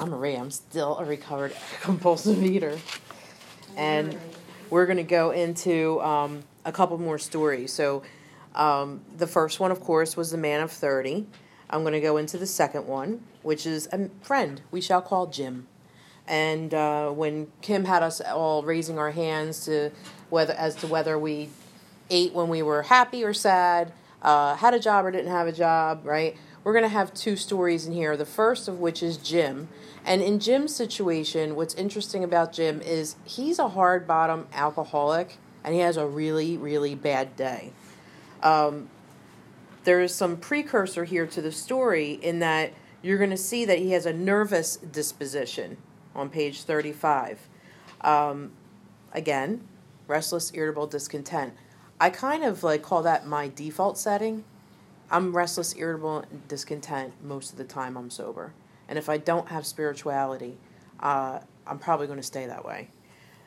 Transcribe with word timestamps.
I'm 0.00 0.08
Marie. 0.08 0.34
I'm 0.34 0.50
still 0.50 0.96
a 0.96 1.04
recovered 1.04 1.54
compulsive 1.82 2.42
eater. 2.42 2.78
And 3.76 4.18
we're 4.70 4.86
going 4.86 4.96
to 4.96 5.02
go 5.02 5.30
into 5.30 6.00
um, 6.00 6.42
a 6.64 6.72
couple 6.72 6.96
more 6.96 7.18
stories. 7.18 7.70
So, 7.74 8.02
um, 8.54 9.02
the 9.18 9.26
first 9.26 9.60
one, 9.60 9.70
of 9.70 9.80
course, 9.80 10.16
was 10.16 10.30
the 10.30 10.38
man 10.38 10.62
of 10.62 10.72
30. 10.72 11.26
I'm 11.68 11.82
going 11.82 11.92
to 11.92 12.00
go 12.00 12.16
into 12.16 12.38
the 12.38 12.46
second 12.46 12.86
one, 12.86 13.22
which 13.42 13.66
is 13.66 13.90
a 13.92 14.08
friend 14.22 14.62
we 14.70 14.80
shall 14.80 15.02
call 15.02 15.26
Jim. 15.26 15.68
And 16.26 16.72
uh, 16.72 17.10
when 17.10 17.48
Kim 17.60 17.84
had 17.84 18.02
us 18.02 18.22
all 18.22 18.62
raising 18.62 18.98
our 18.98 19.10
hands 19.10 19.66
to 19.66 19.90
whether 20.30 20.54
as 20.54 20.76
to 20.76 20.86
whether 20.86 21.18
we 21.18 21.50
ate 22.08 22.32
when 22.32 22.48
we 22.48 22.62
were 22.62 22.84
happy 22.84 23.22
or 23.22 23.34
sad, 23.34 23.92
uh, 24.22 24.56
had 24.56 24.72
a 24.72 24.80
job 24.80 25.04
or 25.04 25.10
didn't 25.10 25.30
have 25.30 25.46
a 25.46 25.52
job, 25.52 26.06
right? 26.06 26.38
We're 26.62 26.72
going 26.72 26.84
to 26.84 26.88
have 26.88 27.14
two 27.14 27.36
stories 27.36 27.86
in 27.86 27.92
here. 27.92 28.16
The 28.16 28.26
first 28.26 28.68
of 28.68 28.78
which 28.80 29.02
is 29.02 29.16
Jim. 29.16 29.68
And 30.04 30.20
in 30.22 30.38
Jim's 30.38 30.74
situation, 30.74 31.56
what's 31.56 31.74
interesting 31.74 32.22
about 32.22 32.52
Jim 32.52 32.80
is 32.82 33.16
he's 33.24 33.58
a 33.58 33.68
hard 33.68 34.06
bottom 34.06 34.46
alcoholic 34.52 35.38
and 35.64 35.74
he 35.74 35.80
has 35.80 35.96
a 35.96 36.06
really, 36.06 36.56
really 36.56 36.94
bad 36.94 37.36
day. 37.36 37.72
Um, 38.42 38.88
there 39.84 40.00
is 40.00 40.14
some 40.14 40.36
precursor 40.36 41.04
here 41.04 41.26
to 41.26 41.40
the 41.40 41.52
story 41.52 42.12
in 42.12 42.38
that 42.40 42.72
you're 43.02 43.18
going 43.18 43.30
to 43.30 43.36
see 43.36 43.64
that 43.64 43.78
he 43.78 43.92
has 43.92 44.04
a 44.06 44.12
nervous 44.12 44.76
disposition 44.76 45.78
on 46.14 46.28
page 46.28 46.62
35. 46.62 47.38
Um, 48.02 48.52
again, 49.12 49.66
restless, 50.06 50.52
irritable, 50.54 50.86
discontent. 50.86 51.54
I 51.98 52.10
kind 52.10 52.44
of 52.44 52.62
like 52.62 52.82
call 52.82 53.02
that 53.02 53.26
my 53.26 53.48
default 53.48 53.98
setting. 53.98 54.44
I'm 55.10 55.36
restless, 55.36 55.74
irritable, 55.76 56.24
and 56.30 56.46
discontent 56.46 57.14
most 57.22 57.52
of 57.52 57.58
the 57.58 57.64
time 57.64 57.96
I'm 57.96 58.10
sober. 58.10 58.52
And 58.88 58.98
if 58.98 59.08
I 59.08 59.18
don't 59.18 59.48
have 59.48 59.66
spirituality, 59.66 60.56
uh, 61.00 61.40
I'm 61.66 61.78
probably 61.78 62.06
going 62.06 62.18
to 62.18 62.24
stay 62.24 62.46
that 62.46 62.64
way. 62.64 62.88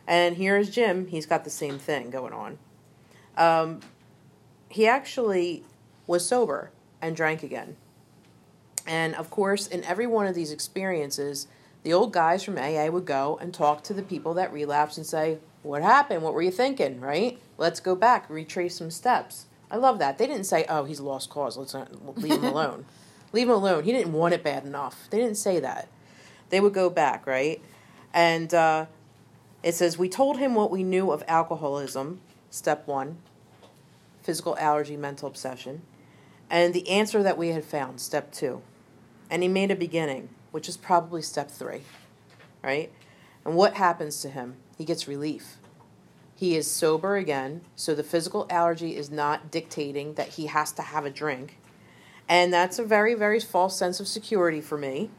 And 0.08 0.36
here's 0.36 0.70
Jim. 0.70 1.08
He's 1.08 1.26
got 1.26 1.44
the 1.44 1.50
same 1.50 1.80
thing 1.80 2.10
going 2.10 2.34
on. 2.34 2.58
Um, 3.38 3.80
he 4.70 4.88
actually 4.88 5.64
was 6.08 6.28
sober 6.28 6.72
and 7.02 7.16
drank 7.16 7.44
again. 7.44 7.78
And 8.86 9.16
of 9.16 9.30
course, 9.30 9.68
in 9.68 9.84
every 9.86 10.08
one 10.08 10.28
of 10.28 10.36
these 10.36 10.52
experiences, 10.52 11.48
the 11.84 11.94
old 11.94 12.12
guys 12.12 12.44
from 12.44 12.58
AA 12.58 12.88
would 12.88 13.06
go 13.06 13.38
and 13.42 13.54
talk 13.54 13.84
to 13.84 13.94
the 13.94 14.04
people 14.04 14.34
that 14.34 14.52
relapsed 14.52 14.98
and 14.98 15.06
say, 15.06 15.40
What 15.62 15.82
happened? 15.82 16.22
What 16.22 16.34
were 16.34 16.42
you 16.42 16.52
thinking? 16.52 17.00
Right? 17.00 17.40
Let's 17.58 17.80
go 17.80 17.96
back, 17.96 18.30
retrace 18.30 18.78
some 18.78 18.92
steps. 18.92 19.46
I 19.74 19.78
love 19.78 19.98
that. 20.00 20.20
They 20.20 20.28
didn't 20.28 20.46
say, 20.46 20.66
Oh, 20.70 20.84
he's 20.84 21.00
lost 21.00 21.32
cause. 21.32 21.58
Let's 21.58 21.74
not, 21.74 22.18
leave 22.20 22.34
him 22.34 22.46
alone. 22.46 22.86
leave 23.34 23.48
him 23.48 23.56
alone. 23.56 23.84
He 23.84 23.92
didn't 23.92 24.14
want 24.14 24.36
it 24.36 24.44
bad 24.44 24.66
enough. 24.66 25.08
They 25.10 25.18
didn't 25.18 25.38
say 25.38 25.60
that. 25.60 25.90
They 26.50 26.60
would 26.60 26.76
go 26.76 26.92
back, 26.92 27.26
right? 27.26 27.60
And 28.14 28.54
uh, 28.54 28.86
it 29.64 29.74
says, 29.74 29.98
We 29.98 30.10
told 30.10 30.38
him 30.38 30.54
what 30.54 30.70
we 30.70 30.84
knew 30.84 31.12
of 31.12 31.24
alcoholism, 31.28 32.22
step 32.52 32.88
one, 32.88 33.18
physical 34.22 34.56
allergy, 34.60 34.96
mental 34.96 35.28
obsession, 35.28 35.82
and 36.52 36.76
the 36.76 36.88
answer 36.88 37.24
that 37.24 37.36
we 37.36 37.48
had 37.48 37.66
found, 37.66 38.00
step 38.00 38.32
two. 38.32 38.62
And 39.32 39.42
he 39.42 39.50
made 39.50 39.72
a 39.72 39.76
beginning, 39.76 40.30
which 40.52 40.70
is 40.70 40.78
probably 40.78 41.24
step 41.24 41.50
three, 41.50 41.82
right? 42.62 42.92
And 43.44 43.56
what 43.56 43.74
happens 43.74 44.22
to 44.22 44.30
him? 44.30 44.58
He 44.78 44.86
gets 44.86 45.08
relief. 45.08 45.58
He 46.36 46.56
is 46.56 46.70
sober 46.70 47.16
again, 47.16 47.62
so 47.76 47.94
the 47.94 48.04
physical 48.04 48.48
allergy 48.50 48.96
is 48.96 49.12
not 49.12 49.52
dictating 49.52 50.16
that 50.16 50.30
he 50.30 50.48
has 50.48 50.72
to 50.74 50.82
have 50.82 51.06
a 51.06 51.12
drink. 51.12 51.60
And 52.28 52.52
that's 52.52 52.80
a 52.80 52.84
very, 52.84 53.14
very 53.14 53.40
false 53.40 53.78
sense 53.78 54.00
of 54.00 54.08
security 54.08 54.60
for 54.60 54.78
me. 54.78 55.12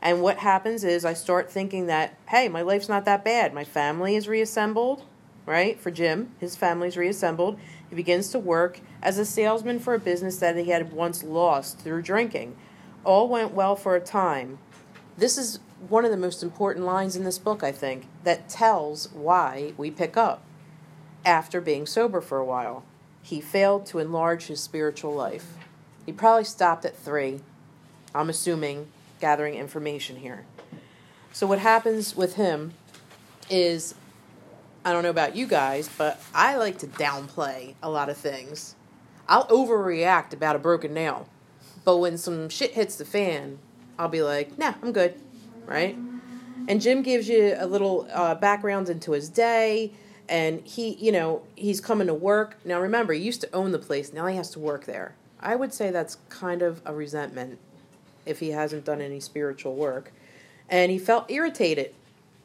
And 0.00 0.22
what 0.22 0.38
happens 0.38 0.84
is 0.84 1.04
I 1.04 1.14
start 1.14 1.50
thinking 1.50 1.86
that, 1.86 2.16
hey, 2.28 2.48
my 2.48 2.62
life's 2.62 2.88
not 2.88 3.04
that 3.04 3.24
bad. 3.24 3.52
My 3.52 3.64
family 3.64 4.16
is 4.16 4.28
reassembled, 4.28 5.04
right? 5.46 5.80
For 5.80 5.90
Jim, 5.90 6.34
his 6.38 6.56
family's 6.56 6.96
reassembled. 6.96 7.58
He 7.88 7.96
begins 7.96 8.30
to 8.30 8.38
work 8.38 8.80
as 9.02 9.18
a 9.18 9.24
salesman 9.24 9.78
for 9.78 9.94
a 9.94 10.00
business 10.00 10.38
that 10.38 10.56
he 10.56 10.70
had 10.70 10.92
once 10.92 11.22
lost 11.22 11.78
through 11.78 12.02
drinking. 12.02 12.56
All 13.04 13.28
went 13.28 13.52
well 13.52 13.76
for 13.76 13.96
a 13.96 14.00
time. 14.00 14.58
This 15.16 15.36
is 15.36 15.58
one 15.88 16.04
of 16.04 16.10
the 16.10 16.16
most 16.16 16.42
important 16.42 16.86
lines 16.86 17.16
in 17.16 17.24
this 17.24 17.38
book, 17.38 17.62
I 17.62 17.72
think, 17.72 18.06
that 18.24 18.48
tells 18.48 19.12
why 19.12 19.72
we 19.76 19.90
pick 19.90 20.16
up 20.16 20.44
after 21.24 21.60
being 21.60 21.86
sober 21.86 22.20
for 22.20 22.38
a 22.38 22.44
while. 22.44 22.84
He 23.22 23.40
failed 23.40 23.86
to 23.86 23.98
enlarge 23.98 24.46
his 24.46 24.60
spiritual 24.60 25.14
life. 25.14 25.54
He 26.04 26.12
probably 26.12 26.44
stopped 26.44 26.84
at 26.84 26.96
three, 26.96 27.40
I'm 28.14 28.28
assuming, 28.28 28.88
gathering 29.20 29.54
information 29.54 30.16
here. 30.16 30.44
So, 31.32 31.46
what 31.46 31.60
happens 31.60 32.16
with 32.16 32.34
him 32.34 32.74
is 33.48 33.94
I 34.84 34.92
don't 34.92 35.04
know 35.04 35.10
about 35.10 35.36
you 35.36 35.46
guys, 35.46 35.88
but 35.96 36.20
I 36.34 36.56
like 36.56 36.78
to 36.78 36.88
downplay 36.88 37.74
a 37.82 37.88
lot 37.88 38.08
of 38.08 38.16
things. 38.16 38.74
I'll 39.28 39.46
overreact 39.46 40.32
about 40.32 40.56
a 40.56 40.58
broken 40.58 40.92
nail. 40.92 41.28
But 41.84 41.98
when 41.98 42.18
some 42.18 42.48
shit 42.48 42.72
hits 42.72 42.96
the 42.96 43.04
fan, 43.04 43.58
I'll 43.98 44.08
be 44.08 44.22
like, 44.22 44.58
nah, 44.58 44.74
I'm 44.82 44.92
good, 44.92 45.14
right? 45.66 45.96
And 46.68 46.80
Jim 46.80 47.02
gives 47.02 47.28
you 47.28 47.54
a 47.58 47.66
little 47.66 48.08
uh, 48.12 48.34
background 48.34 48.88
into 48.88 49.12
his 49.12 49.28
day, 49.28 49.92
and 50.32 50.62
he, 50.66 50.94
you 50.94 51.12
know, 51.12 51.42
he's 51.56 51.78
coming 51.78 52.06
to 52.06 52.14
work. 52.14 52.56
Now 52.64 52.80
remember, 52.80 53.12
he 53.12 53.20
used 53.20 53.42
to 53.42 53.54
own 53.54 53.70
the 53.70 53.78
place, 53.78 54.14
now 54.14 54.26
he 54.26 54.36
has 54.36 54.48
to 54.52 54.58
work 54.58 54.86
there. 54.86 55.14
I 55.38 55.54
would 55.54 55.74
say 55.74 55.90
that's 55.90 56.16
kind 56.30 56.62
of 56.62 56.80
a 56.86 56.94
resentment 56.94 57.58
if 58.24 58.40
he 58.40 58.52
hasn't 58.52 58.86
done 58.86 59.02
any 59.02 59.20
spiritual 59.20 59.74
work. 59.74 60.10
And 60.70 60.90
he 60.90 60.98
felt 60.98 61.30
irritated 61.30 61.94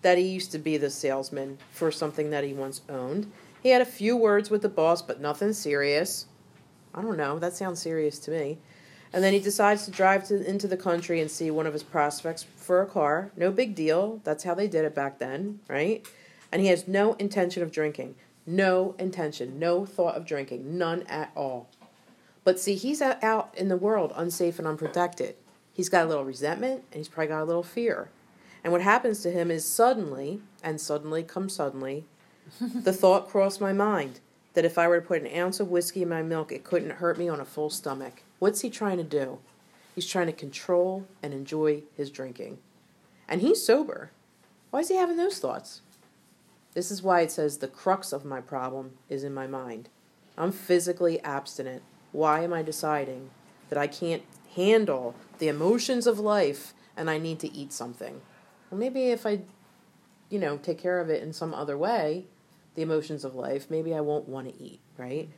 that 0.02 0.18
he 0.18 0.26
used 0.28 0.52
to 0.52 0.60
be 0.60 0.76
the 0.76 0.90
salesman 0.90 1.60
for 1.72 1.90
something 1.90 2.30
that 2.30 2.44
he 2.44 2.54
once 2.54 2.82
owned. 2.90 3.32
He 3.64 3.70
had 3.70 3.82
a 3.82 3.86
few 3.86 4.18
words 4.18 4.50
with 4.50 4.64
the 4.64 4.70
boss, 4.70 5.02
but 5.02 5.22
nothing 5.22 5.54
serious. 5.54 6.26
I 6.94 7.02
don't 7.02 7.16
know, 7.16 7.40
that 7.40 7.56
sounds 7.56 7.82
serious 7.82 8.20
to 8.20 8.32
me. 8.32 8.58
And 9.14 9.24
then 9.24 9.32
he 9.32 9.40
decides 9.40 9.86
to 9.86 9.92
drive 9.92 10.28
to, 10.28 10.46
into 10.46 10.68
the 10.68 10.76
country 10.76 11.22
and 11.22 11.32
see 11.32 11.52
one 11.52 11.66
of 11.66 11.72
his 11.72 11.84
prospects 11.84 12.46
for 12.58 12.82
a 12.82 12.86
car. 12.86 13.32
No 13.38 13.50
big 13.50 13.76
deal. 13.76 14.20
That's 14.26 14.44
how 14.44 14.56
they 14.56 14.68
did 14.68 14.84
it 14.84 14.94
back 14.94 15.20
then, 15.20 15.62
right? 15.70 16.06
And 16.52 16.62
he 16.62 16.68
has 16.70 16.88
no 16.88 17.14
intention 17.14 17.64
of 17.64 17.72
drinking. 17.72 18.16
No 18.46 18.96
intention. 18.98 19.60
No 19.60 19.86
thought 19.86 20.16
of 20.16 20.26
drinking. 20.26 20.78
None 20.78 21.04
at 21.04 21.32
all. 21.36 21.70
But 22.44 22.60
see, 22.60 22.76
he's 22.76 23.02
out 23.02 23.54
in 23.58 23.68
the 23.68 23.76
world 23.76 24.14
unsafe 24.16 24.58
and 24.58 24.68
unprotected. 24.68 25.36
He's 25.74 25.90
got 25.90 26.06
a 26.06 26.08
little 26.08 26.24
resentment 26.24 26.86
and 26.92 27.00
he's 27.00 27.10
probably 27.10 27.28
got 27.28 27.44
a 27.44 27.46
little 27.46 27.64
fear. 27.64 28.10
And 28.64 28.72
what 28.72 28.82
happens 28.82 29.22
to 29.22 29.32
him 29.32 29.52
is 29.52 29.66
suddenly, 29.66 30.42
and 30.64 30.80
suddenly 30.80 31.24
comes 31.24 31.54
suddenly, 31.54 32.06
the 32.62 32.94
thought 32.94 33.28
crossed 33.28 33.62
my 33.62 33.74
mind 33.74 34.20
that 34.54 34.66
if 34.66 34.78
I 34.78 34.88
were 34.88 35.00
to 35.00 35.06
put 35.06 35.22
an 35.22 35.38
ounce 35.38 35.60
of 35.60 35.70
whiskey 35.70 36.02
in 36.02 36.10
my 36.10 36.24
milk, 36.24 36.52
it 36.52 36.64
couldn't 36.64 36.94
hurt 36.94 37.20
me 37.20 37.30
on 37.30 37.40
a 37.40 37.46
full 37.46 37.70
stomach. 37.70 38.24
What's 38.40 38.62
he 38.62 38.70
trying 38.70 38.98
to 38.98 39.04
do? 39.04 39.40
He's 39.94 40.08
trying 40.08 40.28
to 40.28 40.34
control 40.34 41.06
and 41.22 41.34
enjoy 41.34 41.84
his 41.96 42.10
drinking. 42.10 42.58
And 43.28 43.42
he's 43.42 43.64
sober. 43.64 44.12
Why 44.72 44.80
is 44.80 44.90
he 44.90 44.96
having 44.96 45.18
those 45.18 45.40
thoughts? 45.40 45.82
This 46.78 46.92
is 46.92 47.02
why 47.02 47.22
it 47.22 47.32
says 47.32 47.58
the 47.58 47.68
crux 47.68 48.14
of 48.14 48.24
my 48.24 48.40
problem 48.40 48.92
is 49.10 49.24
in 49.24 49.34
my 49.34 49.48
mind. 49.48 49.90
I'm 50.38 50.52
physically 50.52 51.20
abstinent. 51.24 51.82
Why 52.12 52.44
am 52.44 52.54
I 52.54 52.62
deciding 52.62 53.32
that 53.70 53.80
I 53.80 53.88
can't 53.88 54.22
handle 54.54 55.16
the 55.40 55.48
emotions 55.48 56.06
of 56.06 56.20
life 56.20 56.76
and 56.96 57.10
I 57.10 57.18
need 57.18 57.40
to 57.40 57.52
eat 57.52 57.74
something? 57.74 58.22
Well, 58.70 58.80
maybe 58.80 59.06
if 59.06 59.26
I, 59.26 59.40
you 60.30 60.38
know, 60.38 60.58
take 60.58 60.78
care 60.78 61.00
of 61.00 61.10
it 61.10 61.24
in 61.24 61.34
some 61.34 61.52
other 61.52 61.76
way, 61.76 62.26
the 62.76 62.84
emotions 62.84 63.26
of 63.26 63.34
life, 63.34 63.72
maybe 63.72 63.96
I 63.96 64.02
won't 64.02 64.30
want 64.30 64.48
to 64.48 64.64
eat, 64.64 64.80
right? 65.00 65.30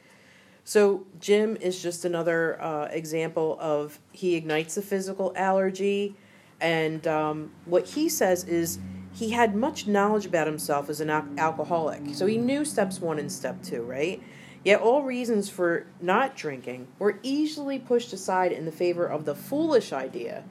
So, 0.66 1.06
Jim 1.22 1.56
is 1.62 1.82
just 1.82 2.04
another 2.04 2.62
uh, 2.62 2.90
example 2.92 3.58
of 3.62 3.98
he 4.12 4.36
ignites 4.36 4.76
the 4.76 4.82
physical 4.82 5.32
allergy. 5.38 6.18
And 6.60 7.08
um, 7.08 7.54
what 7.64 7.88
he 7.88 8.10
says 8.10 8.44
is 8.44 8.78
he 9.20 9.32
had 9.32 9.54
much 9.54 9.86
knowledge 9.86 10.26
about 10.26 10.48
himself 10.48 10.90
as 10.90 11.02
an 11.02 11.10
al- 11.10 11.28
alcoholic. 11.38 12.02
So, 12.14 12.26
he 12.26 12.38
knew 12.38 12.64
steps 12.64 13.02
one 13.02 13.20
and 13.20 13.30
step 13.30 13.62
two, 13.62 13.84
right? 13.84 14.24
Yet, 14.64 14.80
all 14.80 15.04
reasons 15.04 15.50
for 15.50 15.86
not 16.02 16.38
drinking 16.38 16.88
were 17.00 17.20
easily 17.22 17.80
pushed 17.80 18.14
aside 18.14 18.54
in 18.54 18.66
the 18.66 18.72
favor 18.72 19.06
of 19.06 19.26
the 19.26 19.36
foolish 19.36 19.92
idea 19.92 20.44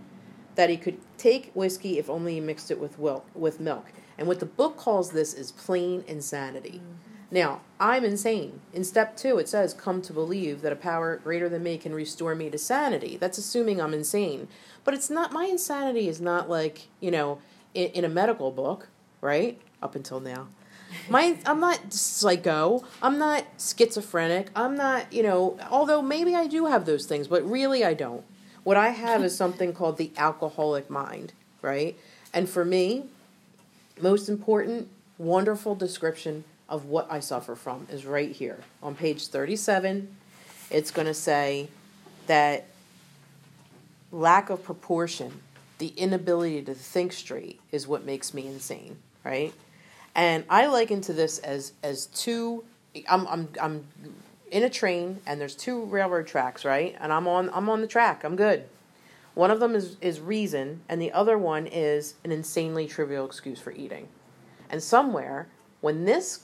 that 0.55 0.69
he 0.69 0.77
could 0.77 0.99
take 1.17 1.51
whiskey 1.55 1.99
if 1.99 2.11
only 2.11 2.35
he 2.35 2.41
mixed 2.41 2.71
it 2.71 2.79
with, 2.79 2.99
wil- 2.99 3.25
with 3.35 3.59
milk. 3.59 3.87
And 4.19 4.29
what 4.29 4.41
the 4.41 4.47
book 4.47 4.77
calls 4.77 5.13
this 5.13 5.33
is 5.33 5.53
plain 5.53 6.05
insanity. 6.07 6.83
Mm-hmm. 6.83 7.09
Now, 7.31 7.61
I'm 7.79 8.05
insane. 8.05 8.61
In 8.73 8.85
step 8.85 9.17
two, 9.17 9.39
it 9.39 9.49
says, 9.49 9.75
Come 9.75 10.01
to 10.03 10.13
believe 10.13 10.63
that 10.63 10.73
a 10.73 10.77
power 10.77 11.17
greater 11.17 11.49
than 11.49 11.63
me 11.63 11.77
can 11.77 11.95
restore 11.95 12.35
me 12.35 12.49
to 12.51 12.59
sanity. 12.59 13.17
That's 13.19 13.39
assuming 13.39 13.81
I'm 13.81 13.93
insane. 13.95 14.49
But 14.83 14.95
it's 14.95 15.11
not, 15.11 15.33
my 15.33 15.45
insanity 15.45 16.09
is 16.09 16.21
not 16.21 16.49
like, 16.49 16.89
you 17.01 17.11
know, 17.11 17.39
in, 17.75 17.89
in 17.91 18.05
a 18.05 18.09
medical 18.09 18.51
book, 18.51 18.89
right? 19.21 19.61
Up 19.83 19.95
until 19.95 20.21
now. 20.21 20.49
My, 21.09 21.39
I'm 21.45 21.61
not 21.61 21.93
psycho. 21.93 22.85
I'm 23.03 23.19
not 23.19 23.45
schizophrenic. 23.59 24.49
I'm 24.57 24.77
not, 24.77 25.13
you 25.13 25.23
know, 25.23 25.59
although 25.71 26.01
maybe 26.03 26.35
I 26.35 26.47
do 26.47 26.67
have 26.67 26.87
those 26.87 27.07
things, 27.07 27.29
but 27.29 27.49
really 27.49 27.85
I 27.85 27.95
don't. 27.95 28.25
What 28.65 28.77
I 28.77 28.91
have 28.91 29.23
is 29.23 29.37
something 29.37 29.73
called 29.73 29.97
the 29.99 30.11
alcoholic 30.17 30.91
mind, 30.91 31.33
right? 31.63 31.99
And 32.33 32.49
for 32.49 32.65
me, 32.65 33.05
most 34.01 34.29
important, 34.29 34.89
wonderful 35.17 35.75
description 35.75 36.45
of 36.69 36.85
what 36.87 37.11
I 37.11 37.21
suffer 37.21 37.55
from 37.55 37.87
is 37.91 38.05
right 38.05 38.31
here 38.31 38.59
on 38.83 38.95
page 38.95 39.29
37. 39.29 40.15
It's 40.71 40.91
going 40.91 41.07
to 41.07 41.15
say 41.15 41.69
that 42.27 42.67
lack 44.13 44.51
of 44.51 44.63
proportion, 44.63 45.41
the 45.79 45.89
inability 45.89 46.63
to 46.63 46.75
think 46.75 47.13
straight, 47.13 47.61
is 47.71 47.87
what 47.87 48.05
makes 48.05 48.35
me 48.35 48.47
insane, 48.47 48.99
right? 49.25 49.53
And 50.15 50.45
I 50.51 50.67
liken 50.67 51.01
to 51.03 51.13
this 51.13 51.39
as 51.39 51.73
as 51.83 52.07
two. 52.07 52.65
I'm 53.09 53.27
I'm 53.29 53.49
I'm 53.61 53.87
in 54.51 54.65
a 54.65 54.71
train 54.71 55.21
and 55.27 55.41
there's 55.41 55.55
two 55.55 55.85
railroad 55.85 56.27
tracks, 56.27 56.65
right? 56.65 56.97
And 57.01 57.13
I'm 57.13 57.29
on 57.29 57.51
I'm 57.53 57.69
on 57.69 57.81
the 57.81 57.87
track. 57.87 58.25
I'm 58.25 58.37
good. 58.37 58.65
One 59.35 59.51
of 59.53 59.61
them 59.61 59.75
is 59.77 59.97
is 60.01 60.21
reason, 60.21 60.81
and 60.89 61.01
the 61.01 61.13
other 61.13 61.39
one 61.39 61.67
is 61.67 62.15
an 62.25 62.33
insanely 62.33 62.89
trivial 62.89 63.25
excuse 63.25 63.61
for 63.61 63.71
eating. 63.71 64.09
And 64.71 64.83
somewhere, 64.83 65.47
when 65.81 66.05
this 66.05 66.41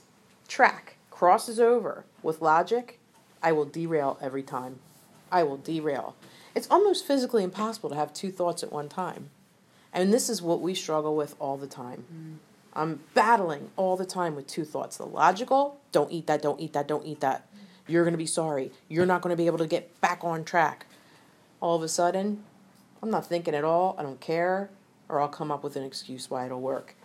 track 0.46 0.96
crosses 1.10 1.58
over 1.58 2.04
with 2.22 2.40
logic, 2.40 3.00
I 3.42 3.52
will 3.52 3.64
derail 3.64 4.18
every 4.20 4.42
time. 4.42 4.78
I 5.32 5.42
will 5.42 5.56
derail. 5.56 6.14
It's 6.54 6.70
almost 6.70 7.06
physically 7.06 7.42
impossible 7.42 7.90
to 7.90 7.96
have 7.96 8.12
two 8.12 8.30
thoughts 8.30 8.62
at 8.62 8.72
one 8.72 8.88
time. 8.88 9.30
And 9.92 10.12
this 10.12 10.28
is 10.28 10.42
what 10.42 10.60
we 10.60 10.74
struggle 10.74 11.16
with 11.16 11.34
all 11.38 11.56
the 11.56 11.66
time. 11.66 12.04
Mm. 12.12 12.36
I'm 12.76 13.00
battling 13.14 13.70
all 13.76 13.96
the 13.96 14.04
time 14.04 14.34
with 14.34 14.46
two 14.46 14.64
thoughts. 14.64 14.96
The 14.96 15.06
logical, 15.06 15.80
don't 15.92 16.10
eat 16.10 16.26
that, 16.26 16.42
don't 16.42 16.60
eat 16.60 16.72
that, 16.72 16.88
don't 16.88 17.06
eat 17.06 17.20
that. 17.20 17.46
You're 17.86 18.02
going 18.04 18.14
to 18.14 18.18
be 18.18 18.26
sorry. 18.26 18.72
You're 18.88 19.06
not 19.06 19.20
going 19.20 19.30
to 19.30 19.36
be 19.36 19.46
able 19.46 19.58
to 19.58 19.66
get 19.66 20.00
back 20.00 20.24
on 20.24 20.44
track. 20.44 20.86
All 21.60 21.76
of 21.76 21.82
a 21.82 21.88
sudden, 21.88 22.42
I'm 23.02 23.10
not 23.10 23.26
thinking 23.26 23.54
at 23.54 23.64
all. 23.64 23.94
I 23.98 24.02
don't 24.02 24.20
care. 24.20 24.70
Or 25.08 25.20
I'll 25.20 25.28
come 25.28 25.50
up 25.50 25.62
with 25.62 25.76
an 25.76 25.84
excuse 25.84 26.30
why 26.30 26.46
it'll 26.46 26.60
work. 26.60 26.96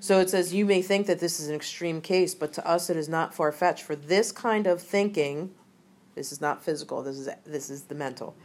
So 0.00 0.20
it 0.20 0.30
says, 0.30 0.54
You 0.54 0.64
may 0.64 0.82
think 0.82 1.06
that 1.06 1.18
this 1.18 1.40
is 1.40 1.48
an 1.48 1.54
extreme 1.54 2.00
case, 2.00 2.34
but 2.34 2.52
to 2.54 2.66
us 2.66 2.90
it 2.90 2.96
is 2.96 3.08
not 3.08 3.34
far 3.34 3.50
fetched. 3.50 3.82
For 3.82 3.96
this 3.96 4.30
kind 4.30 4.66
of 4.66 4.80
thinking, 4.80 5.50
this 6.14 6.30
is 6.30 6.40
not 6.40 6.62
physical, 6.62 7.02
this 7.02 7.16
is, 7.16 7.28
this 7.44 7.70
is 7.70 7.84
the 7.84 7.94
mental, 7.94 8.36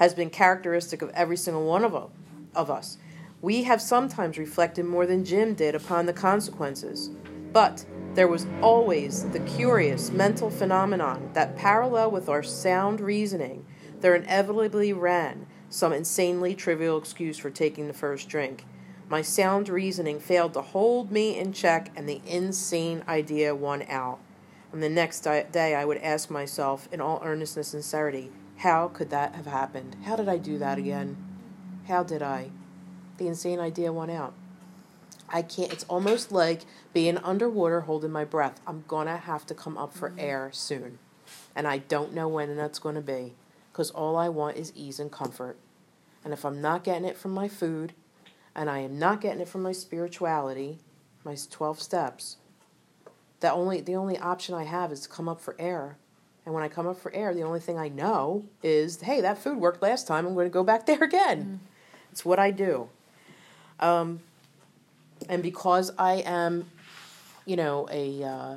has 0.00 0.14
been 0.14 0.30
characteristic 0.30 1.02
of 1.02 1.10
every 1.10 1.36
single 1.36 1.64
one 1.64 1.84
of, 1.84 2.10
of 2.54 2.70
us. 2.70 2.96
We 3.42 3.64
have 3.64 3.82
sometimes 3.82 4.38
reflected 4.38 4.86
more 4.86 5.06
than 5.06 5.26
Jim 5.26 5.52
did 5.54 5.74
upon 5.74 6.06
the 6.06 6.14
consequences. 6.14 7.10
But 7.52 7.84
there 8.14 8.26
was 8.26 8.46
always 8.62 9.28
the 9.30 9.40
curious 9.40 10.10
mental 10.10 10.50
phenomenon 10.50 11.30
that, 11.34 11.54
parallel 11.56 12.10
with 12.10 12.30
our 12.30 12.42
sound 12.42 13.00
reasoning, 13.00 13.66
there 14.00 14.14
inevitably 14.14 14.94
ran 14.94 15.46
some 15.68 15.92
insanely 15.92 16.54
trivial 16.54 16.96
excuse 16.96 17.36
for 17.36 17.50
taking 17.50 17.86
the 17.86 17.92
first 17.92 18.28
drink. 18.28 18.64
My 19.10 19.20
sound 19.20 19.68
reasoning 19.68 20.18
failed 20.18 20.54
to 20.54 20.62
hold 20.62 21.12
me 21.12 21.38
in 21.38 21.52
check, 21.52 21.92
and 21.94 22.08
the 22.08 22.22
insane 22.26 23.04
idea 23.06 23.54
won 23.54 23.82
out. 23.82 24.18
And 24.72 24.82
the 24.82 24.88
next 24.88 25.20
day, 25.20 25.74
I 25.74 25.84
would 25.84 25.98
ask 25.98 26.30
myself, 26.30 26.88
in 26.90 27.00
all 27.02 27.20
earnestness 27.22 27.74
and 27.74 27.82
sincerity, 27.82 28.30
how 28.60 28.88
could 28.88 29.08
that 29.08 29.34
have 29.34 29.46
happened? 29.46 29.96
How 30.04 30.16
did 30.16 30.28
I 30.28 30.36
do 30.36 30.58
that 30.58 30.76
again? 30.76 31.16
How 31.88 32.02
did 32.02 32.20
I? 32.20 32.50
The 33.16 33.26
insane 33.26 33.58
idea 33.58 33.90
won 33.90 34.10
out. 34.10 34.34
I 35.30 35.40
can't, 35.40 35.72
it's 35.72 35.84
almost 35.84 36.30
like 36.30 36.62
being 36.92 37.16
underwater 37.18 37.82
holding 37.82 38.10
my 38.10 38.26
breath. 38.26 38.60
I'm 38.66 38.84
gonna 38.86 39.16
have 39.16 39.46
to 39.46 39.54
come 39.54 39.78
up 39.78 39.94
for 39.94 40.12
air 40.18 40.50
soon. 40.52 40.98
And 41.56 41.66
I 41.66 41.78
don't 41.78 42.12
know 42.12 42.28
when 42.28 42.54
that's 42.54 42.78
gonna 42.78 43.00
be 43.00 43.32
because 43.72 43.90
all 43.92 44.14
I 44.16 44.28
want 44.28 44.58
is 44.58 44.74
ease 44.76 45.00
and 45.00 45.10
comfort. 45.10 45.56
And 46.22 46.34
if 46.34 46.44
I'm 46.44 46.60
not 46.60 46.84
getting 46.84 47.06
it 47.06 47.16
from 47.16 47.30
my 47.30 47.48
food, 47.48 47.94
and 48.54 48.68
I 48.68 48.80
am 48.80 48.98
not 48.98 49.22
getting 49.22 49.40
it 49.40 49.48
from 49.48 49.62
my 49.62 49.72
spirituality, 49.72 50.80
my 51.24 51.34
12 51.50 51.80
steps, 51.80 52.36
the 53.40 53.50
only 53.50 53.80
the 53.80 53.96
only 53.96 54.18
option 54.18 54.54
I 54.54 54.64
have 54.64 54.92
is 54.92 55.00
to 55.00 55.08
come 55.08 55.30
up 55.30 55.40
for 55.40 55.56
air. 55.58 55.96
And 56.44 56.54
when 56.54 56.62
I 56.62 56.68
come 56.68 56.86
up 56.86 56.98
for 56.98 57.12
air, 57.14 57.34
the 57.34 57.42
only 57.42 57.60
thing 57.60 57.78
I 57.78 57.88
know 57.88 58.44
is, 58.62 59.00
hey, 59.00 59.20
that 59.20 59.38
food 59.38 59.58
worked 59.58 59.82
last 59.82 60.06
time. 60.06 60.26
I'm 60.26 60.34
going 60.34 60.46
to 60.46 60.52
go 60.52 60.64
back 60.64 60.86
there 60.86 61.02
again. 61.02 61.60
Mm. 61.62 61.66
It's 62.12 62.24
what 62.24 62.38
I 62.38 62.50
do. 62.50 62.88
Um, 63.78 64.20
and 65.28 65.42
because 65.42 65.90
I 65.98 66.14
am, 66.26 66.70
you 67.46 67.56
know, 67.56 67.88
a 67.90 68.22
uh, 68.22 68.56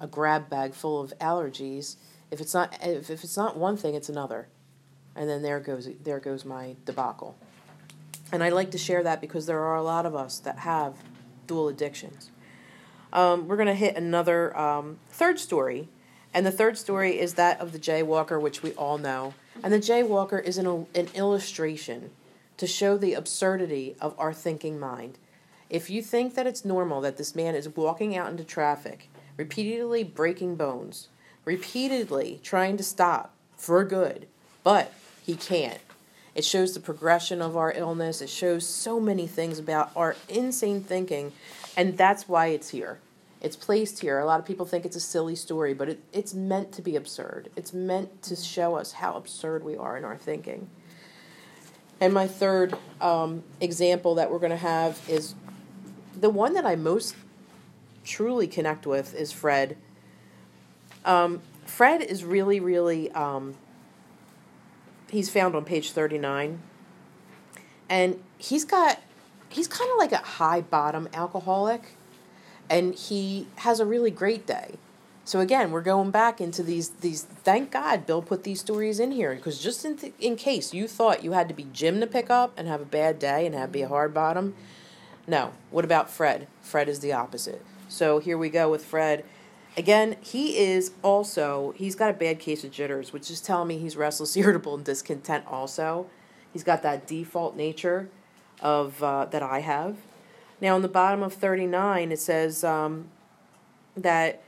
a 0.00 0.06
grab 0.06 0.48
bag 0.48 0.74
full 0.74 1.00
of 1.00 1.12
allergies, 1.20 1.96
if 2.30 2.40
it's 2.40 2.54
not 2.54 2.76
if, 2.82 3.10
if 3.10 3.24
it's 3.24 3.36
not 3.36 3.56
one 3.56 3.76
thing, 3.76 3.94
it's 3.94 4.08
another, 4.08 4.48
and 5.16 5.28
then 5.28 5.42
there 5.42 5.60
goes 5.60 5.88
there 6.02 6.20
goes 6.20 6.44
my 6.44 6.76
debacle. 6.84 7.36
And 8.32 8.42
I 8.42 8.48
like 8.48 8.70
to 8.70 8.78
share 8.78 9.02
that 9.02 9.20
because 9.20 9.44
there 9.46 9.60
are 9.60 9.76
a 9.76 9.82
lot 9.82 10.06
of 10.06 10.16
us 10.16 10.38
that 10.38 10.60
have 10.60 10.96
dual 11.46 11.68
addictions. 11.68 12.30
Um, 13.12 13.46
we're 13.46 13.56
going 13.56 13.68
to 13.68 13.74
hit 13.74 13.94
another 13.96 14.56
um, 14.56 14.98
third 15.10 15.38
story, 15.38 15.88
and 16.34 16.46
the 16.46 16.52
third 16.52 16.78
story 16.78 17.18
is 17.18 17.34
that 17.34 17.60
of 17.60 17.72
the 17.72 17.78
jaywalker, 17.78 18.40
which 18.40 18.62
we 18.62 18.72
all 18.72 18.98
know. 18.98 19.34
And 19.62 19.72
the 19.72 19.78
jaywalker 19.78 20.42
is 20.42 20.58
an, 20.58 20.86
an 20.94 21.08
illustration 21.14 22.10
to 22.56 22.66
show 22.66 22.96
the 22.96 23.14
absurdity 23.14 23.96
of 24.00 24.14
our 24.18 24.32
thinking 24.32 24.78
mind. 24.78 25.18
If 25.68 25.90
you 25.90 26.02
think 26.02 26.34
that 26.34 26.46
it's 26.46 26.64
normal 26.64 27.00
that 27.02 27.16
this 27.16 27.34
man 27.34 27.54
is 27.54 27.68
walking 27.68 28.16
out 28.16 28.30
into 28.30 28.44
traffic, 28.44 29.08
repeatedly 29.36 30.04
breaking 30.04 30.56
bones, 30.56 31.08
repeatedly 31.44 32.40
trying 32.42 32.76
to 32.76 32.82
stop 32.82 33.34
for 33.56 33.84
good, 33.84 34.26
but 34.64 34.92
he 35.24 35.34
can't, 35.34 35.80
it 36.34 36.44
shows 36.44 36.72
the 36.72 36.80
progression 36.80 37.42
of 37.42 37.56
our 37.56 37.72
illness. 37.72 38.22
It 38.22 38.30
shows 38.30 38.66
so 38.66 38.98
many 38.98 39.26
things 39.26 39.58
about 39.58 39.90
our 39.94 40.16
insane 40.28 40.82
thinking, 40.82 41.32
and 41.76 41.98
that's 41.98 42.26
why 42.28 42.46
it's 42.46 42.70
here. 42.70 43.00
It's 43.42 43.56
placed 43.56 43.98
here. 43.98 44.20
A 44.20 44.24
lot 44.24 44.38
of 44.38 44.46
people 44.46 44.64
think 44.64 44.86
it's 44.86 44.94
a 44.94 45.00
silly 45.00 45.34
story, 45.34 45.74
but 45.74 45.88
it, 45.88 46.00
it's 46.12 46.32
meant 46.32 46.70
to 46.74 46.82
be 46.82 46.94
absurd. 46.94 47.50
It's 47.56 47.72
meant 47.72 48.22
to 48.22 48.36
show 48.36 48.76
us 48.76 48.92
how 48.92 49.14
absurd 49.14 49.64
we 49.64 49.76
are 49.76 49.96
in 49.96 50.04
our 50.04 50.16
thinking. 50.16 50.70
And 52.00 52.14
my 52.14 52.28
third 52.28 52.76
um, 53.00 53.42
example 53.60 54.14
that 54.14 54.30
we're 54.30 54.38
going 54.38 54.50
to 54.50 54.56
have 54.56 55.00
is 55.08 55.34
the 56.18 56.30
one 56.30 56.54
that 56.54 56.64
I 56.64 56.76
most 56.76 57.16
truly 58.04 58.46
connect 58.46 58.86
with 58.86 59.12
is 59.12 59.32
Fred. 59.32 59.76
Um, 61.04 61.42
Fred 61.66 62.00
is 62.00 62.24
really, 62.24 62.60
really 62.60 63.10
um, 63.10 63.56
he's 65.10 65.30
found 65.30 65.56
on 65.56 65.64
page 65.64 65.90
39. 65.90 66.60
And 67.88 68.22
he's 68.38 68.64
got 68.64 69.00
he's 69.48 69.66
kind 69.66 69.90
of 69.90 69.98
like 69.98 70.12
a 70.12 70.24
high 70.24 70.60
bottom 70.60 71.08
alcoholic 71.12 71.96
and 72.68 72.94
he 72.94 73.46
has 73.56 73.80
a 73.80 73.86
really 73.86 74.10
great 74.10 74.46
day. 74.46 74.76
So 75.24 75.38
again, 75.38 75.70
we're 75.70 75.82
going 75.82 76.10
back 76.10 76.40
into 76.40 76.62
these 76.62 76.88
these 76.88 77.22
thank 77.22 77.70
God 77.70 78.06
Bill 78.06 78.22
put 78.22 78.42
these 78.42 78.60
stories 78.60 78.98
in 78.98 79.12
here 79.12 79.34
because 79.34 79.60
just 79.60 79.84
in 79.84 79.96
th- 79.96 80.14
in 80.18 80.36
case 80.36 80.74
you 80.74 80.88
thought 80.88 81.22
you 81.22 81.32
had 81.32 81.48
to 81.48 81.54
be 81.54 81.68
Jim 81.72 82.00
to 82.00 82.06
pick 82.06 82.28
up 82.28 82.52
and 82.56 82.66
have 82.66 82.80
a 82.80 82.86
bad 82.86 83.18
day 83.18 83.46
and 83.46 83.54
have 83.54 83.70
be 83.70 83.82
a 83.82 83.88
hard 83.88 84.12
bottom. 84.12 84.54
No. 85.26 85.52
What 85.70 85.84
about 85.84 86.10
Fred? 86.10 86.48
Fred 86.60 86.88
is 86.88 86.98
the 86.98 87.12
opposite. 87.12 87.64
So 87.88 88.18
here 88.18 88.36
we 88.36 88.50
go 88.50 88.68
with 88.68 88.84
Fred 88.84 89.24
Again, 89.76 90.16
he 90.20 90.58
is 90.58 90.92
also, 91.02 91.72
he's 91.76 91.94
got 91.94 92.10
a 92.10 92.12
bad 92.12 92.38
case 92.38 92.62
of 92.62 92.70
jitters, 92.70 93.12
which 93.12 93.30
is 93.30 93.40
telling 93.40 93.68
me 93.68 93.78
he's 93.78 93.96
restless, 93.96 94.36
irritable, 94.36 94.74
and 94.74 94.84
discontent 94.84 95.44
also. 95.46 96.06
He's 96.52 96.64
got 96.64 96.82
that 96.82 97.06
default 97.06 97.56
nature 97.56 98.08
of 98.60 99.02
uh, 99.02 99.24
that 99.26 99.42
I 99.42 99.60
have. 99.60 99.96
Now, 100.62 100.76
on 100.76 100.82
the 100.82 100.88
bottom 100.88 101.24
of 101.24 101.34
39, 101.34 102.12
it 102.12 102.20
says 102.20 102.62
um, 102.62 103.08
that 103.96 104.42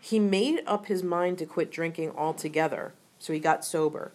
he 0.00 0.20
made 0.20 0.62
up 0.66 0.86
his 0.86 1.02
mind 1.02 1.38
to 1.38 1.46
quit 1.46 1.72
drinking 1.72 2.12
altogether, 2.16 2.94
so 3.18 3.32
he 3.32 3.40
got 3.40 3.64
sober. 3.64 4.12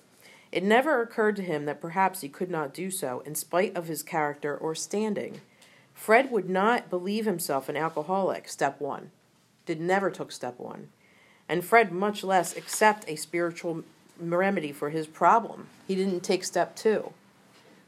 It 0.54 0.64
never 0.64 1.02
occurred 1.02 1.36
to 1.36 1.42
him 1.42 1.66
that 1.66 1.82
perhaps 1.82 2.22
he 2.22 2.30
could 2.30 2.50
not 2.50 2.74
do 2.74 2.90
so, 2.90 3.22
in 3.26 3.36
spite 3.36 3.76
of 3.76 3.88
his 3.88 4.04
character 4.04 4.56
or 4.56 4.74
standing. 4.74 5.42
Fred 5.94 6.32
would 6.32 6.50
not 6.50 6.90
believe 6.90 7.26
himself 7.26 7.68
an 7.68 7.76
alcoholic, 7.76 8.48
step 8.48 8.80
one 8.80 9.12
did 9.66 9.80
never 9.80 10.10
took 10.10 10.32
step 10.32 10.60
one, 10.60 10.90
and 11.48 11.64
Fred 11.64 11.92
much 11.92 12.24
less 12.24 12.56
accept 12.56 13.06
a 13.08 13.16
spiritual 13.16 13.84
remedy 14.20 14.72
for 14.72 14.90
his 14.90 15.08
problem. 15.08 15.68
He 15.88 15.96
didn't 15.96 16.22
take 16.22 16.44
step 16.44 16.76
two. 16.76 17.14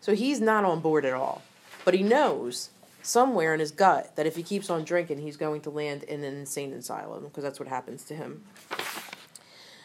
So 0.02 0.14
he's 0.14 0.40
not 0.40 0.66
on 0.66 0.82
board 0.82 1.06
at 1.06 1.14
all. 1.14 1.42
But 1.84 1.94
he 1.94 2.04
knows 2.04 2.70
somewhere 3.06 3.54
in 3.54 3.60
his 3.60 3.72
gut 3.72 4.16
that 4.16 4.26
if 4.26 4.36
he 4.36 4.44
keeps 4.44 4.70
on 4.70 4.84
drinking, 4.84 5.20
he's 5.20 5.38
going 5.38 5.62
to 5.62 5.70
land 5.70 6.04
in 6.04 6.24
an 6.24 6.36
insane 6.36 6.74
asylum 6.74 7.26
because 7.26 7.44
that's 7.44 7.60
what 7.60 7.70
happens 7.70 8.04
to 8.06 8.16
him. 8.16 8.44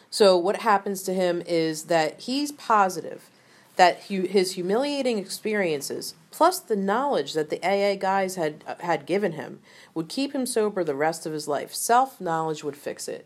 So, 0.09 0.37
what 0.37 0.57
happens 0.57 1.03
to 1.03 1.13
him 1.13 1.41
is 1.45 1.83
that 1.83 2.19
he's 2.21 2.51
positive 2.51 3.29
that 3.77 4.03
his 4.03 4.53
humiliating 4.53 5.17
experiences, 5.17 6.13
plus 6.29 6.59
the 6.59 6.75
knowledge 6.75 7.33
that 7.33 7.49
the 7.49 7.59
AA 7.63 7.95
guys 7.95 8.35
had 8.35 8.63
uh, 8.67 8.75
had 8.81 9.05
given 9.05 9.31
him, 9.31 9.59
would 9.93 10.09
keep 10.09 10.33
him 10.33 10.45
sober 10.45 10.83
the 10.83 10.93
rest 10.93 11.25
of 11.25 11.33
his 11.33 11.47
life. 11.47 11.73
Self 11.73 12.19
knowledge 12.19 12.63
would 12.63 12.75
fix 12.75 13.07
it. 13.07 13.25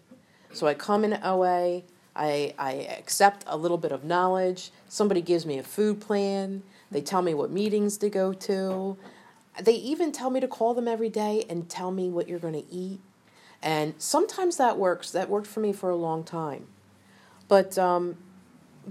So 0.54 0.68
I 0.68 0.74
come 0.74 1.04
in 1.04 1.20
OA, 1.22 1.82
I, 2.16 2.54
I 2.58 2.72
accept 2.98 3.44
a 3.48 3.58
little 3.58 3.78
bit 3.78 3.92
of 3.92 4.06
knowledge. 4.06 4.72
Somebody 4.88 5.22
gives 5.22 5.46
me 5.46 5.58
a 5.58 5.64
food 5.64 6.00
plan. 6.00 6.64
They 6.90 7.02
tell 7.02 7.22
me 7.22 7.34
what 7.34 7.52
meetings 7.52 7.98
to 7.98 8.10
go 8.10 8.32
to. 8.32 8.98
They 9.62 9.74
even 9.74 10.12
tell 10.12 10.30
me 10.30 10.40
to 10.40 10.48
call 10.48 10.74
them 10.74 10.88
every 10.88 11.10
day 11.10 11.46
and 11.50 11.70
tell 11.70 11.92
me 11.92 12.10
what 12.10 12.28
you're 12.28 12.40
going 12.40 12.54
to 12.54 12.72
eat. 12.72 13.00
And 13.62 13.96
sometimes 13.98 14.58
that 14.58 14.78
works. 14.78 15.12
That 15.12 15.30
worked 15.30 15.48
for 15.48 15.60
me 15.60 15.74
for 15.74 15.90
a 15.90 15.96
long 15.96 16.24
time. 16.24 16.68
But 17.48 17.78
um, 17.78 18.18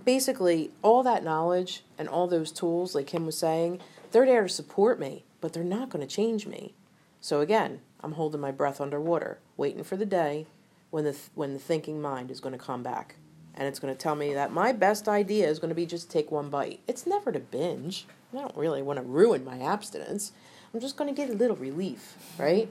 basically, 0.04 0.70
all 0.82 1.02
that 1.02 1.24
knowledge 1.24 1.82
and 1.98 2.08
all 2.08 2.26
those 2.26 2.50
tools, 2.50 2.94
like 2.94 3.06
Kim 3.06 3.26
was 3.26 3.38
saying, 3.38 3.80
they're 4.10 4.26
there 4.26 4.42
to 4.42 4.48
support 4.48 4.98
me, 4.98 5.24
but 5.40 5.52
they're 5.52 5.64
not 5.64 5.90
going 5.90 6.06
to 6.06 6.12
change 6.12 6.46
me. 6.46 6.74
So 7.20 7.40
again, 7.40 7.80
I'm 8.00 8.12
holding 8.12 8.40
my 8.40 8.50
breath 8.50 8.80
underwater, 8.80 9.38
waiting 9.56 9.82
for 9.82 9.96
the 9.96 10.06
day 10.06 10.46
when 10.90 11.04
the 11.04 11.12
th- 11.12 11.30
when 11.34 11.54
the 11.54 11.58
thinking 11.58 12.00
mind 12.00 12.30
is 12.30 12.40
going 12.40 12.52
to 12.52 12.58
come 12.58 12.82
back, 12.82 13.16
and 13.54 13.66
it's 13.66 13.78
going 13.78 13.94
to 13.94 13.98
tell 13.98 14.14
me 14.14 14.34
that 14.34 14.52
my 14.52 14.72
best 14.72 15.08
idea 15.08 15.48
is 15.48 15.58
going 15.58 15.70
to 15.70 15.74
be 15.74 15.86
just 15.86 16.10
take 16.10 16.30
one 16.30 16.50
bite. 16.50 16.80
It's 16.86 17.06
never 17.06 17.32
to 17.32 17.40
binge. 17.40 18.06
I 18.32 18.38
don't 18.38 18.56
really 18.56 18.82
want 18.82 18.98
to 18.98 19.02
ruin 19.02 19.44
my 19.44 19.58
abstinence. 19.58 20.32
I'm 20.74 20.80
just 20.80 20.96
going 20.96 21.08
to 21.08 21.14
get 21.14 21.30
a 21.30 21.36
little 21.36 21.56
relief, 21.56 22.16
right? 22.36 22.68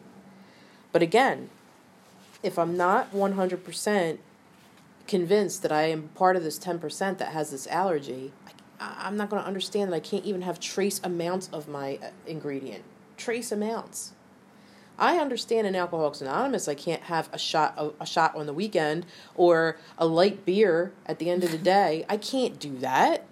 But 0.92 1.02
again, 1.02 1.50
if 2.44 2.60
I'm 2.60 2.76
not 2.76 3.14
100% 3.14 4.18
convinced 5.08 5.62
that 5.62 5.72
I 5.72 5.84
am 5.84 6.10
part 6.10 6.36
of 6.36 6.44
this 6.44 6.60
10% 6.60 7.18
that 7.18 7.30
has 7.30 7.52
this 7.52 7.66
allergy, 7.68 8.34
I, 8.78 9.08
I'm 9.08 9.16
not 9.16 9.30
going 9.30 9.42
to 9.42 9.48
understand 9.48 9.90
that 9.90 9.96
I 9.96 10.02
can't 10.02 10.26
even 10.26 10.42
have 10.42 10.60
trace 10.60 11.00
amounts 11.02 11.48
of 11.54 11.70
my 11.70 11.98
uh, 12.04 12.10
ingredient. 12.28 12.84
Trace 13.16 13.54
amounts. 13.54 14.12
I 15.00 15.18
understand 15.18 15.66
in 15.66 15.76
Alcoholics 15.76 16.20
Anonymous 16.20 16.68
I 16.68 16.76
can't 16.76 17.04
have 17.04 17.30
a 17.32 17.40
shot 17.40 17.74
a, 17.78 17.92
a 18.02 18.06
shot 18.06 18.36
on 18.36 18.46
the 18.46 18.54
weekend 18.54 19.06
or 19.34 19.78
a 19.98 20.06
light 20.06 20.46
beer 20.46 20.92
at 21.06 21.20
the 21.20 21.30
end 21.30 21.44
of 21.44 21.52
the 21.52 21.58
day. 21.76 22.06
I 22.10 22.18
can't 22.18 22.60
do 22.60 22.78
that. 22.80 23.26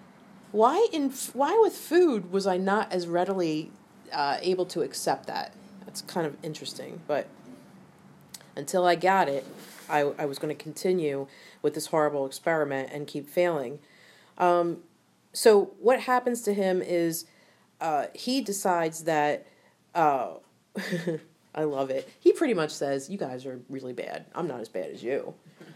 Why 0.50 0.88
in 0.92 1.10
why 1.34 1.58
with 1.62 1.74
food 1.74 2.32
was 2.32 2.46
I 2.46 2.56
not 2.56 2.90
as 2.90 3.06
readily 3.06 3.70
uh, 4.12 4.38
able 4.40 4.66
to 4.66 4.82
accept 4.82 5.26
that. 5.26 5.54
That's 5.84 6.02
kind 6.02 6.26
of 6.26 6.36
interesting, 6.42 7.00
but 7.06 7.26
until 8.56 8.84
I 8.84 8.94
got 8.94 9.28
it, 9.28 9.46
I, 9.88 10.00
I 10.18 10.24
was 10.24 10.38
going 10.38 10.54
to 10.56 10.62
continue 10.62 11.26
with 11.60 11.74
this 11.74 11.86
horrible 11.86 12.26
experiment 12.26 12.90
and 12.92 13.06
keep 13.06 13.28
failing. 13.28 13.78
Um, 14.38 14.78
so 15.32 15.72
what 15.80 16.00
happens 16.00 16.42
to 16.42 16.54
him 16.54 16.82
is 16.82 17.26
uh, 17.80 18.06
he 18.14 18.40
decides 18.40 19.04
that. 19.04 19.46
Uh, 19.94 20.34
I 21.54 21.64
love 21.64 21.90
it. 21.90 22.08
He 22.18 22.32
pretty 22.32 22.54
much 22.54 22.70
says, 22.70 23.10
You 23.10 23.18
guys 23.18 23.44
are 23.44 23.60
really 23.68 23.92
bad. 23.92 24.24
I'm 24.34 24.48
not 24.48 24.60
as 24.60 24.68
bad 24.68 24.90
as 24.90 25.02
you. 25.02 25.34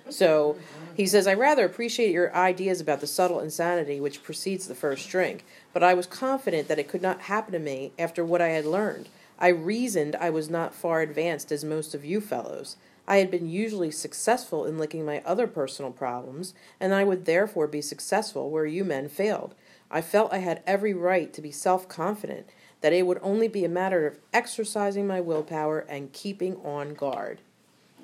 So 0.08 0.56
he 0.94 1.06
says, 1.06 1.26
I 1.26 1.34
rather 1.34 1.64
appreciate 1.64 2.12
your 2.12 2.34
ideas 2.34 2.80
about 2.80 3.00
the 3.00 3.06
subtle 3.06 3.40
insanity 3.40 4.00
which 4.00 4.22
precedes 4.22 4.68
the 4.68 4.74
first 4.74 5.08
drink, 5.08 5.44
but 5.72 5.82
I 5.82 5.94
was 5.94 6.06
confident 6.06 6.68
that 6.68 6.78
it 6.78 6.88
could 6.88 7.02
not 7.02 7.22
happen 7.22 7.52
to 7.52 7.58
me 7.58 7.92
after 7.98 8.24
what 8.24 8.40
I 8.40 8.48
had 8.48 8.64
learned. 8.64 9.08
I 9.38 9.48
reasoned 9.48 10.16
I 10.16 10.30
was 10.30 10.48
not 10.48 10.74
far 10.74 11.02
advanced 11.02 11.52
as 11.52 11.64
most 11.64 11.94
of 11.94 12.04
you 12.04 12.20
fellows. 12.20 12.76
I 13.08 13.18
had 13.18 13.30
been 13.30 13.48
usually 13.48 13.90
successful 13.90 14.64
in 14.64 14.78
licking 14.78 15.04
my 15.04 15.22
other 15.24 15.46
personal 15.46 15.92
problems, 15.92 16.54
and 16.80 16.94
I 16.94 17.04
would 17.04 17.24
therefore 17.24 17.66
be 17.66 17.82
successful 17.82 18.50
where 18.50 18.66
you 18.66 18.84
men 18.84 19.08
failed. 19.08 19.54
I 19.90 20.00
felt 20.00 20.32
I 20.32 20.38
had 20.38 20.62
every 20.66 20.94
right 20.94 21.32
to 21.32 21.42
be 21.42 21.52
self 21.52 21.88
confident, 21.88 22.48
that 22.86 22.92
it 22.92 23.04
would 23.04 23.18
only 23.20 23.48
be 23.48 23.64
a 23.64 23.68
matter 23.68 24.06
of 24.06 24.16
exercising 24.32 25.08
my 25.08 25.20
willpower 25.20 25.80
and 25.88 26.12
keeping 26.12 26.54
on 26.64 26.94
guard. 26.94 27.40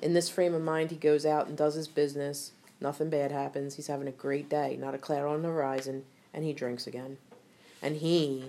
In 0.01 0.13
this 0.13 0.27
frame 0.27 0.53
of 0.53 0.61
mind, 0.61 0.91
he 0.91 0.97
goes 0.97 1.25
out 1.25 1.47
and 1.47 1.57
does 1.57 1.75
his 1.75 1.87
business. 1.87 2.51
Nothing 2.81 3.09
bad 3.09 3.31
happens. 3.31 3.75
He's 3.75 3.87
having 3.87 4.09
a 4.09 4.11
great 4.11 4.49
day, 4.49 4.75
not 4.77 4.93
a 4.93 4.97
cloud 4.97 5.25
on 5.25 5.41
the 5.41 5.47
horizon, 5.47 6.03
and 6.33 6.43
he 6.43 6.51
drinks 6.51 6.85
again. 6.85 7.17
And 7.81 7.95
he, 7.95 8.43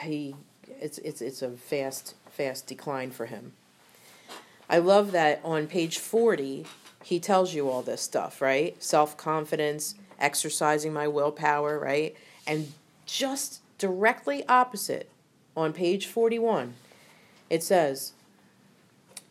he, 0.00 0.34
it's 0.80 0.96
it's 0.96 1.20
it's 1.20 1.42
a 1.42 1.50
fast 1.50 2.14
fast 2.30 2.66
decline 2.66 3.10
for 3.10 3.26
him. 3.26 3.52
I 4.70 4.78
love 4.78 5.12
that 5.12 5.42
on 5.44 5.66
page 5.66 5.98
forty, 5.98 6.64
he 7.04 7.20
tells 7.20 7.52
you 7.52 7.68
all 7.68 7.82
this 7.82 8.00
stuff, 8.00 8.40
right? 8.40 8.82
Self 8.82 9.18
confidence, 9.18 9.94
exercising 10.18 10.94
my 10.94 11.06
willpower, 11.06 11.78
right? 11.78 12.16
And 12.46 12.72
just 13.04 13.60
directly 13.76 14.48
opposite 14.48 15.10
on 15.58 15.72
page 15.72 16.06
41, 16.06 16.74
it 17.50 17.64
says, 17.64 18.12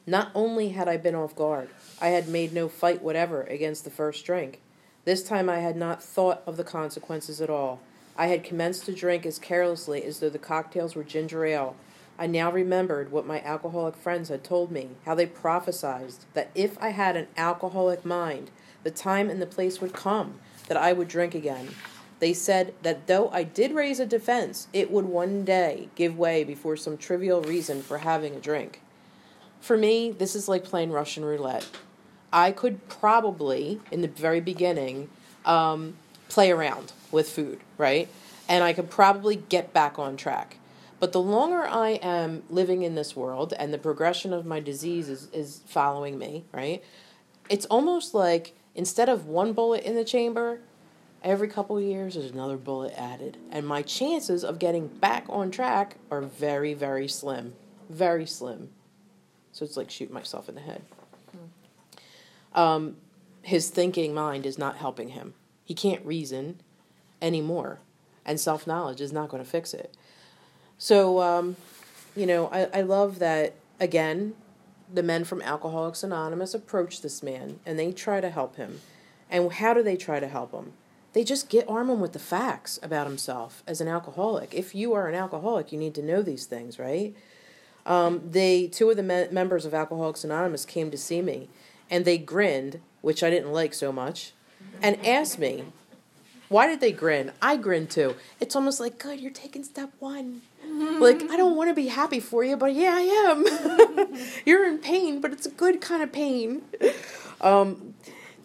Not 0.06 0.30
only 0.36 0.70
had 0.70 0.90
I 0.90 0.98
been 0.98 1.16
off 1.16 1.36
guard, 1.36 1.70
I 2.02 2.10
had 2.10 2.28
made 2.28 2.52
no 2.52 2.68
fight 2.68 3.02
whatever 3.02 3.44
against 3.44 3.86
the 3.86 3.90
first 3.90 4.26
drink. 4.26 4.60
This 5.06 5.24
time 5.24 5.50
I 5.50 5.60
had 5.60 5.78
not 5.78 6.04
thought 6.04 6.44
of 6.46 6.58
the 6.58 6.66
consequences 6.66 7.40
at 7.40 7.50
all. 7.50 7.80
I 8.18 8.28
had 8.28 8.44
commenced 8.44 8.86
to 8.86 8.94
drink 8.94 9.26
as 9.26 9.40
carelessly 9.40 10.04
as 10.04 10.20
though 10.20 10.30
the 10.30 10.38
cocktails 10.38 10.96
were 10.96 11.04
ginger 11.06 11.46
ale. 11.46 11.78
I 12.20 12.28
now 12.28 12.52
remembered 12.52 13.10
what 13.10 13.26
my 13.26 13.42
alcoholic 13.42 13.96
friends 13.96 14.28
had 14.28 14.44
told 14.44 14.70
me, 14.70 14.90
how 15.06 15.16
they 15.16 15.28
prophesied 15.28 16.14
that 16.34 16.52
if 16.54 16.78
I 16.82 16.90
had 16.90 17.16
an 17.16 17.28
alcoholic 17.38 18.04
mind, 18.04 18.52
the 18.84 18.92
time 18.92 19.30
and 19.30 19.42
the 19.42 19.46
place 19.46 19.80
would 19.80 19.94
come 19.94 20.40
that 20.68 20.78
I 20.78 20.92
would 20.92 21.08
drink 21.08 21.34
again. 21.34 21.70
They 22.20 22.34
said 22.34 22.74
that 22.82 23.08
though 23.08 23.30
I 23.30 23.44
did 23.44 23.74
raise 23.74 24.00
a 24.00 24.06
defense, 24.06 24.68
it 24.74 24.92
would 24.92 25.06
one 25.06 25.46
day 25.46 25.90
give 25.96 26.18
way 26.18 26.44
before 26.44 26.76
some 26.76 26.98
trivial 26.98 27.42
reason 27.42 27.82
for 27.82 28.00
having 28.00 28.36
a 28.36 28.40
drink. 28.40 28.82
For 29.62 29.78
me, 29.78 30.12
this 30.12 30.36
is 30.36 30.48
like 30.48 30.64
playing 30.64 30.92
Russian 30.92 31.24
roulette. 31.26 31.68
I 32.32 32.52
could 32.52 32.88
probably, 32.90 33.82
in 33.92 34.02
the 34.02 34.08
very 34.08 34.42
beginning, 34.42 35.10
um, 35.46 35.96
play 36.30 36.52
around 36.52 36.92
with 37.12 37.30
food, 37.30 37.60
right? 37.78 38.08
And 38.50 38.64
I 38.64 38.74
could 38.74 38.90
probably 38.90 39.36
get 39.36 39.74
back 39.74 40.00
on 40.00 40.18
track. 40.18 40.58
But 41.00 41.12
the 41.12 41.22
longer 41.22 41.66
I 41.68 41.92
am 42.02 42.44
living 42.50 42.82
in 42.82 42.96
this 42.96 43.16
world 43.16 43.54
and 43.58 43.74
the 43.74 43.78
progression 43.78 44.34
of 44.34 44.46
my 44.46 44.60
disease 44.60 45.10
is, 45.10 45.28
is 45.32 45.62
following 45.68 46.18
me, 46.18 46.46
right? 46.52 46.84
It's 47.50 47.66
almost 47.68 48.14
like 48.14 48.56
instead 48.74 49.08
of 49.08 49.28
one 49.28 49.54
bullet 49.54 49.84
in 49.84 49.96
the 49.96 50.04
chamber, 50.04 50.60
every 51.24 51.48
couple 51.48 51.80
years 51.80 52.16
there's 52.16 52.32
another 52.32 52.58
bullet 52.58 52.94
added. 52.98 53.38
And 53.52 53.66
my 53.66 53.82
chances 53.82 54.44
of 54.44 54.60
getting 54.60 54.88
back 54.88 55.26
on 55.30 55.52
track 55.52 55.98
are 56.12 56.22
very, 56.22 56.74
very 56.74 57.08
slim. 57.08 57.54
Very 57.90 58.26
slim. 58.26 58.70
So 59.52 59.66
it's 59.66 59.78
like 59.78 59.90
shooting 59.90 60.14
myself 60.14 60.50
in 60.50 60.56
the 60.56 60.62
head. 60.62 60.82
Hmm. 61.32 62.60
Um, 62.60 62.98
his 63.42 63.70
thinking 63.70 64.14
mind 64.14 64.46
is 64.46 64.58
not 64.58 64.78
helping 64.78 65.10
him. 65.10 65.34
He 65.64 65.74
can't 65.74 66.06
reason 66.06 66.62
anymore. 67.22 67.80
And 68.26 68.40
self 68.40 68.68
knowledge 68.68 69.02
is 69.02 69.14
not 69.14 69.30
going 69.30 69.44
to 69.44 69.50
fix 69.50 69.74
it. 69.74 69.96
So, 70.78 71.22
um, 71.22 71.56
you 72.16 72.26
know, 72.26 72.48
I, 72.48 72.80
I 72.80 72.82
love 72.82 73.20
that, 73.20 73.56
again, 73.80 74.34
the 74.94 75.04
men 75.04 75.24
from 75.24 75.42
Alcoholics 75.42 76.04
Anonymous 76.04 76.54
approach 76.54 77.02
this 77.02 77.24
man 77.24 77.60
and 77.66 77.78
they 77.78 77.92
try 77.92 78.22
to 78.22 78.30
help 78.30 78.56
him. 78.56 78.82
And 79.30 79.52
how 79.52 79.74
do 79.74 79.84
they 79.84 79.98
try 79.98 80.20
to 80.20 80.28
help 80.28 80.52
him? 80.52 80.74
They 81.18 81.24
just 81.24 81.50
get 81.50 81.68
arm 81.68 81.90
him 81.90 82.00
with 82.00 82.14
the 82.14 82.20
facts 82.20 82.78
about 82.84 83.08
himself 83.08 83.64
as 83.66 83.82
an 83.82 83.88
alcoholic. 83.88 84.54
If 84.54 84.76
you 84.76 84.94
are 84.94 85.08
an 85.08 85.16
alcoholic, 85.16 85.72
you 85.72 85.80
need 85.80 85.96
to 85.96 86.04
know 86.04 86.22
these 86.22 86.46
things, 86.46 86.78
right? 86.78 87.16
Um, 87.88 88.22
they 88.24 88.68
two 88.68 88.92
of 88.92 88.98
the 88.98 89.02
me- 89.02 89.26
members 89.32 89.66
of 89.66 89.74
Alcoholics 89.74 90.24
Anonymous 90.24 90.64
came 90.64 90.92
to 90.92 90.98
see 90.98 91.24
me, 91.24 91.50
and 91.90 92.06
they 92.06 92.20
grinned, 92.20 92.82
which 93.02 93.24
I 93.24 93.32
didn't 93.32 93.52
like 93.52 93.74
so 93.74 93.92
much, 93.92 94.34
and 94.80 95.04
asked 95.04 95.40
me, 95.40 95.64
"Why 96.50 96.68
did 96.68 96.82
they 96.82 96.92
grin?" 96.92 97.32
I 97.42 97.58
grinned 97.58 97.90
too. 97.90 98.14
It's 98.40 98.56
almost 98.56 98.80
like, 98.80 99.00
"Good, 99.00 99.20
you're 99.20 99.32
taking 99.32 99.64
step 99.64 99.94
one." 99.98 100.44
like 101.00 101.24
I 101.32 101.36
don't 101.36 101.56
want 101.56 101.72
to 101.72 101.74
be 101.74 101.88
happy 101.88 102.20
for 102.20 102.44
you, 102.44 102.58
but 102.58 102.76
yeah, 102.76 102.94
I 102.96 104.12
am. 104.12 104.20
you're 104.46 104.68
in 104.68 104.78
pain, 104.78 105.20
but 105.20 105.32
it's 105.32 105.48
a 105.48 105.50
good 105.50 105.82
kind 105.82 106.04
of 106.04 106.12
pain. 106.12 106.62
Um, 107.42 107.96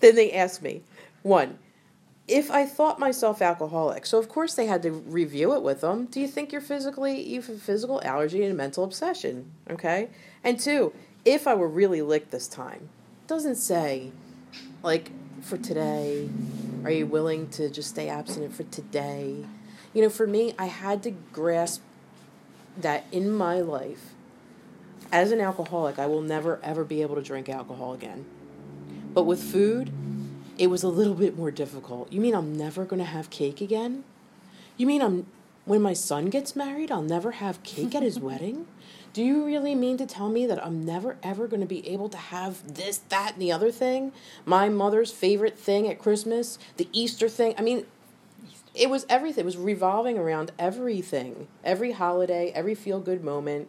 then 0.01 0.15
they 0.15 0.33
asked 0.33 0.63
me, 0.63 0.81
one, 1.23 1.59
if 2.33 2.51
I 2.51 2.65
thought 2.65 2.99
myself 2.99 3.43
alcoholic, 3.43 4.07
so 4.07 4.19
of 4.19 4.29
course 4.29 4.55
they 4.55 4.65
had 4.65 4.83
to 4.85 4.91
review 4.91 5.55
it 5.55 5.63
with 5.63 5.83
them. 5.83 6.07
Do 6.07 6.19
you 6.19 6.27
think 6.27 6.51
you're 6.51 6.63
physically 6.63 7.21
you 7.21 7.43
have 7.43 7.51
a 7.51 7.59
physical 7.59 8.01
allergy 8.03 8.43
and 8.43 8.51
a 8.51 8.57
mental 8.57 8.85
obsession? 8.85 9.53
Okay, 9.69 10.09
and 10.43 10.59
two, 10.59 10.95
if 11.27 11.47
I 11.47 11.55
were 11.55 11.69
really 11.69 12.01
licked 12.01 12.31
this 12.31 12.49
time, 12.49 12.89
doesn't 13.27 13.57
say, 13.57 14.13
like 14.83 15.11
for 15.43 15.59
today, 15.59 16.31
are 16.85 16.91
you 16.91 17.07
willing 17.07 17.51
to 17.51 17.69
just 17.69 17.91
stay 17.91 18.09
abstinent 18.09 18.55
for 18.55 18.65
today? 18.65 19.45
You 19.93 20.01
know, 20.01 20.09
for 20.09 20.27
me, 20.27 20.55
I 20.59 20.67
had 20.67 21.03
to 21.03 21.11
grasp 21.11 21.83
that 22.79 23.05
in 23.13 23.31
my 23.31 23.61
life, 23.61 24.15
as 25.13 25.33
an 25.33 25.41
alcoholic, 25.43 25.99
I 25.99 26.07
will 26.07 26.23
never 26.23 26.59
ever 26.63 26.83
be 26.83 27.03
able 27.03 27.17
to 27.17 27.23
drink 27.23 27.51
alcohol 27.51 27.93
again. 27.93 28.25
But 29.13 29.25
with 29.25 29.43
food, 29.43 29.93
it 30.59 30.69
was 30.69 30.83
a 30.83 30.89
little 30.89 31.15
bit 31.15 31.37
more 31.37 31.51
difficult. 31.51 32.13
You 32.13 32.21
mean 32.21 32.35
I'm 32.35 32.57
never 32.57 32.85
going 32.85 32.99
to 32.99 33.07
have 33.07 33.31
cake 33.31 33.61
again? 33.61 34.05
You 34.77 34.87
mean 34.87 35.03
I'm 35.03 35.27
when 35.65 35.81
my 35.81 35.93
son 35.93 36.27
gets 36.27 36.57
married, 36.57 36.91
I'll 36.91 37.03
never 37.03 37.33
have 37.33 37.63
cake 37.63 37.95
at 37.95 38.03
his 38.03 38.19
wedding? 38.21 38.67
Do 39.13 39.23
you 39.23 39.45
really 39.45 39.75
mean 39.75 39.99
to 39.99 40.07
tell 40.07 40.29
me 40.29 40.47
that 40.47 40.65
I'm 40.65 40.85
never 40.85 41.17
ever 41.23 41.47
going 41.47 41.61
to 41.61 41.67
be 41.67 41.87
able 41.89 42.09
to 42.09 42.17
have 42.17 42.75
this, 42.75 42.99
that, 43.11 43.35
and 43.35 43.43
the 43.43 43.53
other 43.53 43.71
thing? 43.71 44.13
My 44.47 44.69
mother's 44.69 45.13
favorite 45.13 45.59
thing 45.59 45.87
at 45.87 45.99
Christmas, 45.99 46.59
the 46.79 46.89
Easter 46.93 47.29
thing. 47.29 47.55
I 47.59 47.63
mean, 47.63 47.87
Easter. 48.45 48.71
it 48.75 48.91
was 48.91 49.07
everything. 49.09 49.43
It 49.43 49.45
was 49.45 49.59
revolving 49.59 50.19
around 50.19 50.51
everything. 50.59 51.47
Every 51.63 51.93
holiday, 51.93 52.51
every 52.55 52.75
feel 52.75 53.01
good 53.01 53.23
moment. 53.23 53.69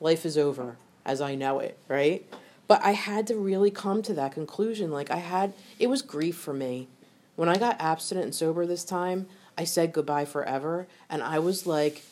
Life 0.00 0.26
is 0.26 0.36
over 0.36 0.76
as 1.06 1.20
I 1.20 1.36
know 1.36 1.60
it, 1.60 1.78
right? 1.88 2.26
But 2.68 2.84
I 2.84 2.92
had 2.92 3.26
to 3.26 3.36
really 3.36 3.70
come 3.72 4.02
to 4.02 4.14
that 4.14 4.32
conclusion. 4.32 4.92
Like, 4.92 5.10
I 5.10 5.16
had, 5.16 5.54
it 5.80 5.88
was 5.88 6.02
grief 6.02 6.36
for 6.36 6.54
me. 6.54 6.86
When 7.34 7.48
I 7.48 7.56
got 7.56 7.80
abstinent 7.80 8.24
and 8.24 8.34
sober 8.34 8.66
this 8.66 8.84
time, 8.84 9.26
I 9.56 9.64
said 9.64 9.92
goodbye 9.92 10.26
forever. 10.26 10.86
And 11.10 11.22
I 11.22 11.40
was 11.40 11.66
like 11.66 12.02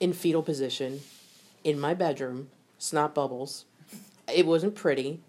in 0.00 0.12
fetal 0.12 0.42
position 0.42 1.00
in 1.64 1.80
my 1.80 1.92
bedroom, 1.92 2.50
snot 2.78 3.14
bubbles. 3.14 3.64
It 4.32 4.46
wasn't 4.46 4.74
pretty. 4.74 5.20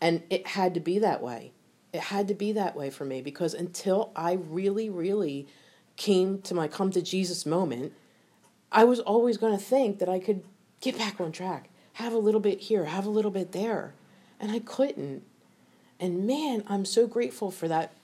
And 0.00 0.22
it 0.30 0.48
had 0.48 0.74
to 0.74 0.80
be 0.80 0.98
that 0.98 1.22
way. 1.22 1.52
It 1.92 2.00
had 2.00 2.26
to 2.28 2.34
be 2.34 2.52
that 2.52 2.74
way 2.74 2.88
for 2.88 3.04
me 3.04 3.20
because 3.20 3.52
until 3.52 4.12
I 4.16 4.32
really, 4.32 4.88
really 4.88 5.46
came 5.96 6.40
to 6.42 6.54
my 6.54 6.66
come 6.66 6.90
to 6.92 7.02
Jesus 7.02 7.44
moment, 7.44 7.92
I 8.72 8.84
was 8.84 8.98
always 8.98 9.36
going 9.36 9.56
to 9.56 9.62
think 9.62 9.98
that 9.98 10.08
I 10.08 10.18
could 10.18 10.42
get 10.80 10.96
back 10.96 11.20
on 11.20 11.32
track, 11.32 11.68
have 11.94 12.14
a 12.14 12.18
little 12.18 12.40
bit 12.40 12.60
here, 12.60 12.86
have 12.86 13.04
a 13.04 13.10
little 13.10 13.30
bit 13.30 13.52
there. 13.52 13.92
And 14.42 14.50
I 14.50 14.58
couldn't. 14.58 15.22
And 15.98 16.26
man, 16.26 16.64
I'm 16.68 16.84
so 16.84 17.06
grateful 17.06 17.50
for 17.50 17.68
that 17.68 17.94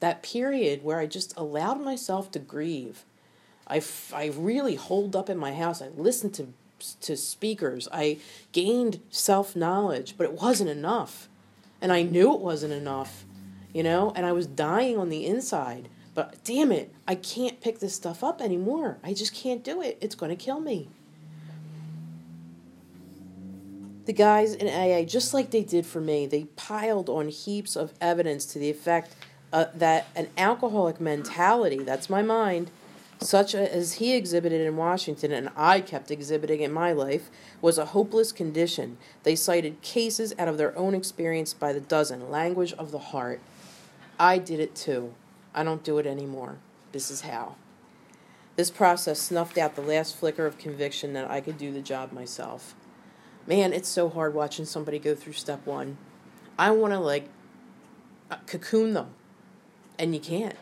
that 0.00 0.22
period 0.22 0.82
where 0.82 0.98
I 0.98 1.06
just 1.06 1.36
allowed 1.36 1.80
myself 1.80 2.30
to 2.32 2.40
grieve. 2.40 3.04
I, 3.68 3.76
f- 3.76 4.12
I 4.12 4.32
really 4.34 4.74
holed 4.74 5.14
up 5.14 5.30
in 5.30 5.38
my 5.38 5.54
house. 5.54 5.80
I 5.80 5.88
listened 5.88 6.34
to 6.34 6.48
to 7.00 7.16
speakers. 7.16 7.88
I 7.92 8.18
gained 8.50 9.00
self 9.10 9.54
knowledge, 9.54 10.14
but 10.16 10.24
it 10.24 10.32
wasn't 10.32 10.70
enough. 10.70 11.28
And 11.80 11.92
I 11.92 12.02
knew 12.02 12.32
it 12.34 12.40
wasn't 12.40 12.72
enough, 12.72 13.24
you 13.72 13.82
know, 13.82 14.12
and 14.14 14.24
I 14.26 14.32
was 14.32 14.46
dying 14.46 14.96
on 14.98 15.08
the 15.08 15.26
inside. 15.26 15.88
But 16.14 16.42
damn 16.44 16.70
it, 16.72 16.92
I 17.08 17.14
can't 17.14 17.60
pick 17.60 17.78
this 17.78 17.94
stuff 17.94 18.22
up 18.22 18.40
anymore. 18.40 18.98
I 19.02 19.14
just 19.14 19.34
can't 19.34 19.64
do 19.64 19.80
it. 19.80 19.98
It's 20.00 20.14
going 20.14 20.30
to 20.30 20.44
kill 20.44 20.60
me. 20.60 20.88
The 24.04 24.12
guys 24.12 24.54
in 24.54 24.66
AA, 24.66 25.04
just 25.04 25.32
like 25.32 25.50
they 25.50 25.62
did 25.62 25.86
for 25.86 26.00
me, 26.00 26.26
they 26.26 26.44
piled 26.56 27.08
on 27.08 27.28
heaps 27.28 27.76
of 27.76 27.92
evidence 28.00 28.44
to 28.46 28.58
the 28.58 28.68
effect 28.68 29.14
uh, 29.52 29.66
that 29.74 30.06
an 30.16 30.28
alcoholic 30.36 31.00
mentality, 31.00 31.78
that's 31.78 32.10
my 32.10 32.22
mind, 32.22 32.70
such 33.20 33.54
as 33.54 33.94
he 33.94 34.14
exhibited 34.14 34.60
in 34.60 34.76
Washington 34.76 35.30
and 35.30 35.50
I 35.56 35.80
kept 35.80 36.10
exhibiting 36.10 36.62
in 36.62 36.72
my 36.72 36.92
life, 36.92 37.30
was 37.60 37.78
a 37.78 37.86
hopeless 37.86 38.32
condition. 38.32 38.98
They 39.22 39.36
cited 39.36 39.82
cases 39.82 40.34
out 40.36 40.48
of 40.48 40.58
their 40.58 40.76
own 40.76 40.94
experience 40.94 41.54
by 41.54 41.72
the 41.72 41.80
dozen, 41.80 42.28
language 42.28 42.72
of 42.72 42.90
the 42.90 42.98
heart. 42.98 43.40
I 44.18 44.38
did 44.38 44.58
it 44.58 44.74
too. 44.74 45.14
I 45.54 45.62
don't 45.62 45.84
do 45.84 45.98
it 45.98 46.06
anymore. 46.06 46.58
This 46.90 47.10
is 47.10 47.20
how. 47.20 47.54
This 48.56 48.70
process 48.70 49.20
snuffed 49.20 49.56
out 49.56 49.76
the 49.76 49.82
last 49.82 50.16
flicker 50.16 50.44
of 50.44 50.58
conviction 50.58 51.12
that 51.12 51.30
I 51.30 51.40
could 51.40 51.56
do 51.56 51.72
the 51.72 51.80
job 51.80 52.10
myself. 52.10 52.74
Man, 53.46 53.72
it's 53.72 53.88
so 53.88 54.08
hard 54.08 54.34
watching 54.34 54.64
somebody 54.64 54.98
go 54.98 55.14
through 55.14 55.32
step 55.32 55.66
one. 55.66 55.96
I 56.58 56.70
want 56.70 56.92
to, 56.92 57.00
like, 57.00 57.28
uh, 58.30 58.36
cocoon 58.46 58.92
them. 58.92 59.14
And 59.98 60.14
you 60.14 60.20
can't. 60.20 60.56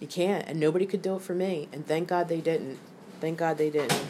You 0.00 0.06
can't. 0.06 0.46
And 0.48 0.58
nobody 0.58 0.86
could 0.86 1.02
do 1.02 1.16
it 1.16 1.22
for 1.22 1.34
me. 1.34 1.68
And 1.72 1.86
thank 1.86 2.08
God 2.08 2.28
they 2.28 2.40
didn't. 2.40 2.78
Thank 3.20 3.38
God 3.38 3.58
they 3.58 3.70
didn't. 3.70 4.04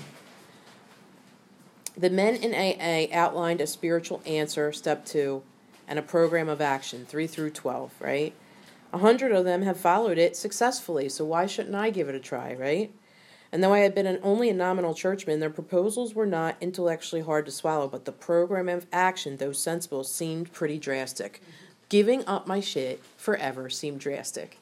The 1.96 2.10
men 2.10 2.36
in 2.36 2.52
AA 2.54 3.14
outlined 3.16 3.60
a 3.60 3.66
spiritual 3.66 4.20
answer, 4.26 4.72
step 4.72 5.04
two, 5.04 5.42
and 5.86 5.98
a 5.98 6.02
program 6.02 6.48
of 6.48 6.60
action, 6.60 7.06
three 7.06 7.26
through 7.26 7.50
12, 7.50 7.92
right? 8.00 8.34
A 8.92 8.98
hundred 8.98 9.32
of 9.32 9.44
them 9.44 9.62
have 9.62 9.78
followed 9.78 10.18
it 10.18 10.36
successfully, 10.36 11.08
so 11.08 11.24
why 11.24 11.46
shouldn't 11.46 11.74
I 11.74 11.90
give 11.90 12.08
it 12.08 12.14
a 12.14 12.20
try, 12.20 12.54
right? 12.54 12.92
And 13.54 13.62
though 13.62 13.72
I 13.72 13.78
had 13.78 13.94
been 13.94 14.06
an, 14.06 14.18
only 14.22 14.50
a 14.50 14.54
nominal 14.54 14.92
churchman, 14.92 15.40
their 15.40 15.48
proposals 15.48 16.14
were 16.14 16.26
not 16.26 16.56
intellectually 16.60 17.22
hard 17.22 17.46
to 17.46 17.52
swallow, 17.52 17.88
but 17.88 18.04
the 18.04 18.12
program 18.12 18.68
of 18.68 18.84
action, 18.92 19.38
though 19.38 19.52
sensible, 19.52 20.04
seemed 20.04 20.52
pretty 20.52 20.78
drastic. 20.78 21.40
Giving 21.88 22.26
up 22.26 22.46
my 22.46 22.60
shit 22.60 23.02
forever 23.16 23.70
seemed 23.70 24.00
drastic 24.00 24.58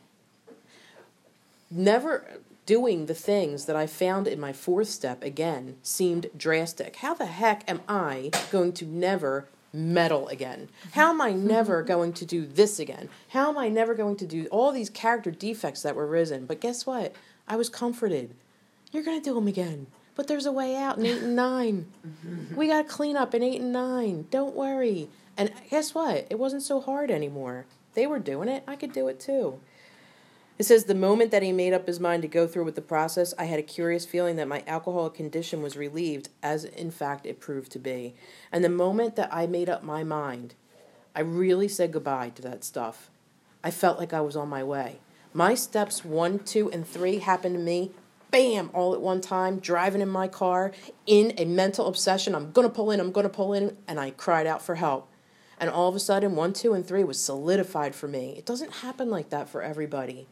never 1.72 2.24
doing 2.66 3.06
the 3.06 3.14
things 3.14 3.64
that 3.64 3.74
I 3.74 3.86
found 3.86 4.28
in 4.28 4.38
my 4.38 4.52
fourth 4.52 4.88
step 4.88 5.24
again 5.24 5.76
seemed 5.82 6.30
drastic. 6.36 6.96
How 6.96 7.14
the 7.14 7.26
heck 7.26 7.68
am 7.68 7.80
I 7.88 8.30
going 8.50 8.72
to 8.74 8.86
never 8.86 9.48
meddle 9.72 10.28
again? 10.28 10.68
How 10.92 11.10
am 11.10 11.20
I 11.20 11.32
never 11.32 11.82
going 11.94 12.12
to 12.14 12.26
do 12.26 12.46
this 12.46 12.78
again? 12.78 13.08
How 13.30 13.48
am 13.48 13.58
I 13.58 13.68
never 13.68 13.94
going 13.94 14.16
to 14.16 14.26
do 14.26 14.46
all 14.46 14.70
these 14.70 14.90
character 14.90 15.30
defects 15.30 15.82
that 15.82 15.96
were 15.96 16.06
risen? 16.06 16.46
But 16.46 16.60
guess 16.60 16.86
what? 16.86 17.14
I 17.48 17.56
was 17.56 17.68
comforted. 17.68 18.34
You're 18.92 19.02
going 19.02 19.20
to 19.20 19.24
do 19.24 19.34
them 19.34 19.48
again. 19.48 19.88
But 20.14 20.28
there's 20.28 20.46
a 20.46 20.52
way 20.52 20.76
out 20.76 20.98
in 20.98 21.06
8 21.06 21.22
and 21.22 21.36
9. 21.36 21.86
We 22.56 22.68
got 22.68 22.82
to 22.82 22.88
clean 22.88 23.16
up 23.16 23.34
in 23.34 23.42
8 23.42 23.60
and 23.60 23.72
9. 23.72 24.26
Don't 24.30 24.54
worry. 24.54 25.08
And 25.36 25.50
guess 25.70 25.94
what? 25.94 26.26
It 26.28 26.38
wasn't 26.38 26.62
so 26.62 26.80
hard 26.80 27.10
anymore. 27.10 27.64
They 27.94 28.06
were 28.06 28.18
doing 28.18 28.48
it. 28.48 28.62
I 28.66 28.76
could 28.76 28.92
do 28.92 29.08
it 29.08 29.18
too. 29.18 29.58
It 30.58 30.64
says 30.64 30.84
the 30.84 30.94
moment 30.94 31.30
that 31.30 31.42
he 31.42 31.50
made 31.50 31.72
up 31.72 31.86
his 31.86 31.98
mind 31.98 32.22
to 32.22 32.28
go 32.28 32.46
through 32.46 32.64
with 32.64 32.74
the 32.74 32.82
process, 32.82 33.32
I 33.38 33.44
had 33.44 33.58
a 33.58 33.64
curious 33.64 34.04
feeling 34.04 34.36
that 34.36 34.48
my 34.48 34.62
alcoholic 34.66 35.14
condition 35.14 35.62
was 35.62 35.76
relieved, 35.76 36.28
as 36.42 36.64
in 36.64 36.90
fact 36.90 37.26
it 37.26 37.40
proved 37.40 37.72
to 37.72 37.78
be. 37.78 38.14
And 38.52 38.62
the 38.62 38.68
moment 38.68 39.16
that 39.16 39.32
I 39.32 39.46
made 39.46 39.70
up 39.70 39.82
my 39.82 40.04
mind, 40.04 40.54
I 41.16 41.20
really 41.20 41.68
said 41.68 41.92
goodbye 41.92 42.30
to 42.36 42.42
that 42.42 42.64
stuff. 42.64 43.10
I 43.64 43.70
felt 43.70 43.98
like 43.98 44.12
I 44.12 44.20
was 44.20 44.36
on 44.36 44.48
my 44.48 44.62
way. 44.62 45.00
My 45.32 45.54
steps 45.54 46.04
one, 46.04 46.38
two, 46.38 46.70
and 46.70 46.86
three 46.86 47.18
happened 47.18 47.54
to 47.54 47.60
me, 47.60 47.92
bam, 48.32 48.70
all 48.74 48.94
at 48.94 49.00
one 49.00 49.20
time, 49.20 49.60
driving 49.60 50.00
in 50.00 50.08
my 50.08 50.26
car, 50.26 50.72
in 51.06 51.32
a 51.38 51.44
mental 51.44 51.86
obsession. 51.86 52.34
I'm 52.34 52.50
going 52.50 52.66
to 52.66 52.74
pull 52.74 52.90
in, 52.90 52.98
I'm 52.98 53.12
going 53.12 53.22
to 53.22 53.30
pull 53.30 53.52
in, 53.52 53.76
and 53.86 54.00
I 54.00 54.10
cried 54.10 54.48
out 54.48 54.60
for 54.60 54.74
help. 54.74 55.08
And 55.58 55.70
all 55.70 55.88
of 55.88 55.94
a 55.94 56.00
sudden, 56.00 56.34
one, 56.34 56.52
two, 56.52 56.74
and 56.74 56.84
three 56.84 57.04
was 57.04 57.20
solidified 57.20 57.94
for 57.94 58.08
me. 58.08 58.34
It 58.36 58.44
doesn't 58.44 58.72
happen 58.72 59.08
like 59.08 59.30
that 59.30 59.48
for 59.48 59.62
everybody. 59.62 60.26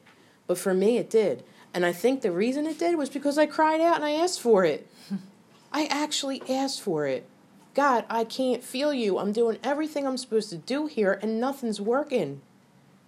But 0.48 0.58
for 0.58 0.74
me, 0.74 0.98
it 0.98 1.08
did. 1.08 1.44
And 1.72 1.86
I 1.86 1.92
think 1.92 2.22
the 2.22 2.32
reason 2.32 2.66
it 2.66 2.80
did 2.80 2.98
was 2.98 3.08
because 3.08 3.38
I 3.38 3.46
cried 3.46 3.80
out 3.80 3.94
and 3.94 4.04
I 4.04 4.12
asked 4.12 4.40
for 4.40 4.64
it. 4.64 4.88
I 5.72 5.84
actually 5.86 6.42
asked 6.48 6.80
for 6.80 7.06
it. 7.06 7.28
God, 7.74 8.04
I 8.10 8.24
can't 8.24 8.64
feel 8.64 8.92
you. 8.92 9.18
I'm 9.18 9.32
doing 9.32 9.58
everything 9.62 10.04
I'm 10.04 10.16
supposed 10.16 10.50
to 10.50 10.56
do 10.56 10.86
here 10.86 11.20
and 11.22 11.38
nothing's 11.38 11.80
working. 11.80 12.40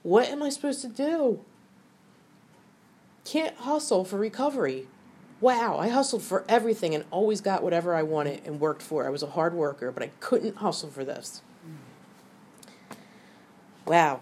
What 0.04 0.28
am 0.28 0.42
I 0.42 0.50
supposed 0.50 0.82
to 0.82 0.88
do? 0.88 1.40
Can't 3.24 3.56
hustle 3.56 4.04
for 4.04 4.18
recovery. 4.18 4.88
Wow, 5.40 5.76
I 5.76 5.88
hustled 5.88 6.22
for 6.22 6.44
everything 6.48 6.94
and 6.94 7.04
always 7.10 7.40
got 7.40 7.62
whatever 7.64 7.94
I 7.94 8.02
wanted 8.02 8.42
and 8.46 8.60
worked 8.60 8.82
for. 8.82 9.06
I 9.06 9.10
was 9.10 9.24
a 9.24 9.30
hard 9.30 9.54
worker, 9.54 9.90
but 9.90 10.02
I 10.02 10.10
couldn't 10.20 10.56
hustle 10.58 10.90
for 10.90 11.04
this. 11.04 11.42
Wow. 13.84 14.20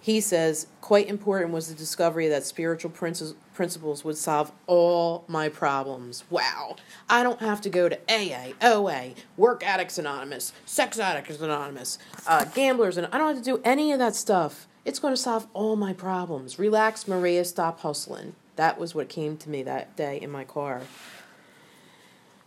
He 0.00 0.20
says, 0.20 0.68
quite 0.80 1.08
important 1.08 1.52
was 1.52 1.68
the 1.68 1.74
discovery 1.74 2.28
that 2.28 2.44
spiritual 2.44 2.90
principles 2.90 4.04
would 4.04 4.16
solve 4.16 4.52
all 4.66 5.24
my 5.26 5.48
problems. 5.48 6.22
Wow. 6.30 6.76
I 7.10 7.24
don't 7.24 7.40
have 7.40 7.60
to 7.62 7.68
go 7.68 7.88
to 7.88 7.98
AA, 8.08 8.52
OA, 8.62 9.14
Work 9.36 9.66
Addicts 9.66 9.98
Anonymous, 9.98 10.52
Sex 10.64 11.00
Addicts 11.00 11.40
Anonymous, 11.40 11.98
uh, 12.26 12.44
Gamblers, 12.44 12.96
and 12.96 13.08
I 13.12 13.18
don't 13.18 13.34
have 13.34 13.44
to 13.44 13.50
do 13.50 13.60
any 13.64 13.90
of 13.90 13.98
that 13.98 14.14
stuff. 14.14 14.67
It's 14.88 15.00
going 15.00 15.12
to 15.12 15.20
solve 15.20 15.46
all 15.52 15.76
my 15.76 15.92
problems. 15.92 16.58
Relax, 16.58 17.06
Maria, 17.06 17.44
stop 17.44 17.80
hustling. 17.80 18.34
That 18.56 18.80
was 18.80 18.94
what 18.94 19.10
came 19.10 19.36
to 19.36 19.50
me 19.50 19.62
that 19.64 19.94
day 19.96 20.18
in 20.18 20.30
my 20.30 20.44
car. 20.44 20.80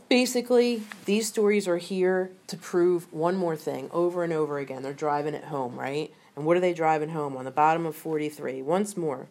Basically, 0.09 0.81
these 1.05 1.27
stories 1.27 1.67
are 1.67 1.77
here 1.77 2.31
to 2.47 2.57
prove 2.57 3.13
one 3.13 3.37
more 3.37 3.55
thing 3.55 3.91
over 3.93 4.23
and 4.23 4.33
over 4.33 4.57
again. 4.57 4.81
They're 4.81 4.91
driving 4.91 5.35
it 5.35 5.43
home, 5.43 5.79
right? 5.79 6.11
And 6.35 6.43
what 6.43 6.57
are 6.57 6.59
they 6.61 6.73
driving 6.73 7.09
home? 7.09 7.37
On 7.37 7.45
the 7.45 7.51
bottom 7.51 7.85
of 7.85 7.95
43. 7.95 8.63
Once 8.63 8.97
more, 8.97 9.27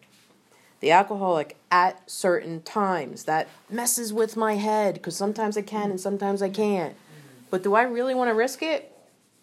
the 0.79 0.91
alcoholic 0.91 1.57
at 1.69 2.09
certain 2.09 2.61
times. 2.61 3.25
That 3.25 3.49
messes 3.69 4.13
with 4.13 4.37
my 4.37 4.55
head 4.55 4.93
because 4.93 5.17
sometimes 5.17 5.57
I 5.57 5.63
can 5.63 5.91
and 5.91 5.99
sometimes 5.99 6.41
I 6.41 6.49
can't. 6.49 6.95
But 7.49 7.61
do 7.61 7.73
I 7.73 7.81
really 7.81 8.15
want 8.15 8.29
to 8.29 8.33
risk 8.33 8.63
it? 8.63 8.89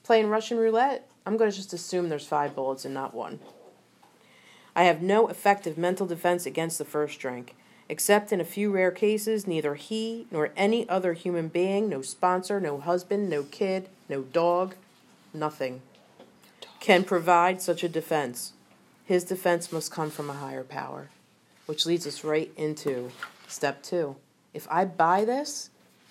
Playing 0.05 0.29
Russian 0.29 0.57
roulette? 0.57 1.07
I'm 1.27 1.37
going 1.37 1.51
to 1.51 1.57
just 1.57 1.75
assume 1.75 2.09
there's 2.09 2.27
five 2.27 2.55
bullets 2.55 2.87
and 2.87 2.95
not 2.95 3.13
one. 3.13 3.39
I 4.79 4.85
have 4.85 5.03
no 5.03 5.27
effective 5.27 5.77
mental 5.77 6.07
defense 6.07 6.47
against 6.47 6.79
the 6.79 6.85
first 6.85 7.19
drink. 7.19 7.57
Except 7.89 8.33
in 8.33 8.41
a 8.41 8.45
few 8.45 8.71
rare 8.71 8.93
cases, 8.93 9.45
neither 9.45 9.75
he 9.75 10.29
nor 10.31 10.53
any 10.57 10.89
other 10.89 11.15
human 11.15 11.49
being, 11.49 11.89
no 11.89 12.01
sponsor, 12.01 12.61
no 12.61 12.79
husband, 12.79 13.29
no 13.29 13.43
kid, 13.43 13.89
no 14.09 14.23
dog, 14.23 14.77
nothing 15.35 15.83
can 16.79 17.03
provide 17.03 17.61
such 17.61 17.83
a 17.83 17.89
defense. 17.89 18.53
His 19.05 19.25
defense 19.25 19.73
must 19.73 19.91
come 19.91 20.11
from 20.11 20.31
a 20.31 20.35
higher 20.35 20.63
power, 20.63 21.09
which 21.67 21.85
leads 21.85 22.07
us 22.07 22.23
right 22.23 22.53
into 22.57 23.11
step 23.49 23.83
two. 23.83 24.15
If 24.55 24.69
I 24.71 24.85
buy 24.85 25.25
this, 25.25 25.71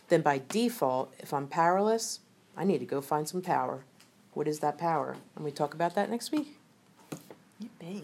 then 0.09 0.19
by 0.21 0.41
default, 0.49 1.13
if 1.19 1.33
I'm 1.33 1.47
powerless, 1.47 2.19
I 2.57 2.65
need 2.65 2.79
to 2.79 2.85
go 2.85 2.99
find 2.99 3.29
some 3.29 3.41
power. 3.41 3.85
What 4.33 4.45
is 4.45 4.59
that 4.59 4.77
power? 4.77 5.15
And 5.37 5.45
we 5.45 5.51
talk 5.51 5.73
about 5.73 5.95
that 5.95 6.09
next 6.09 6.33
week. 6.33 6.57
Yippee. 7.63 8.03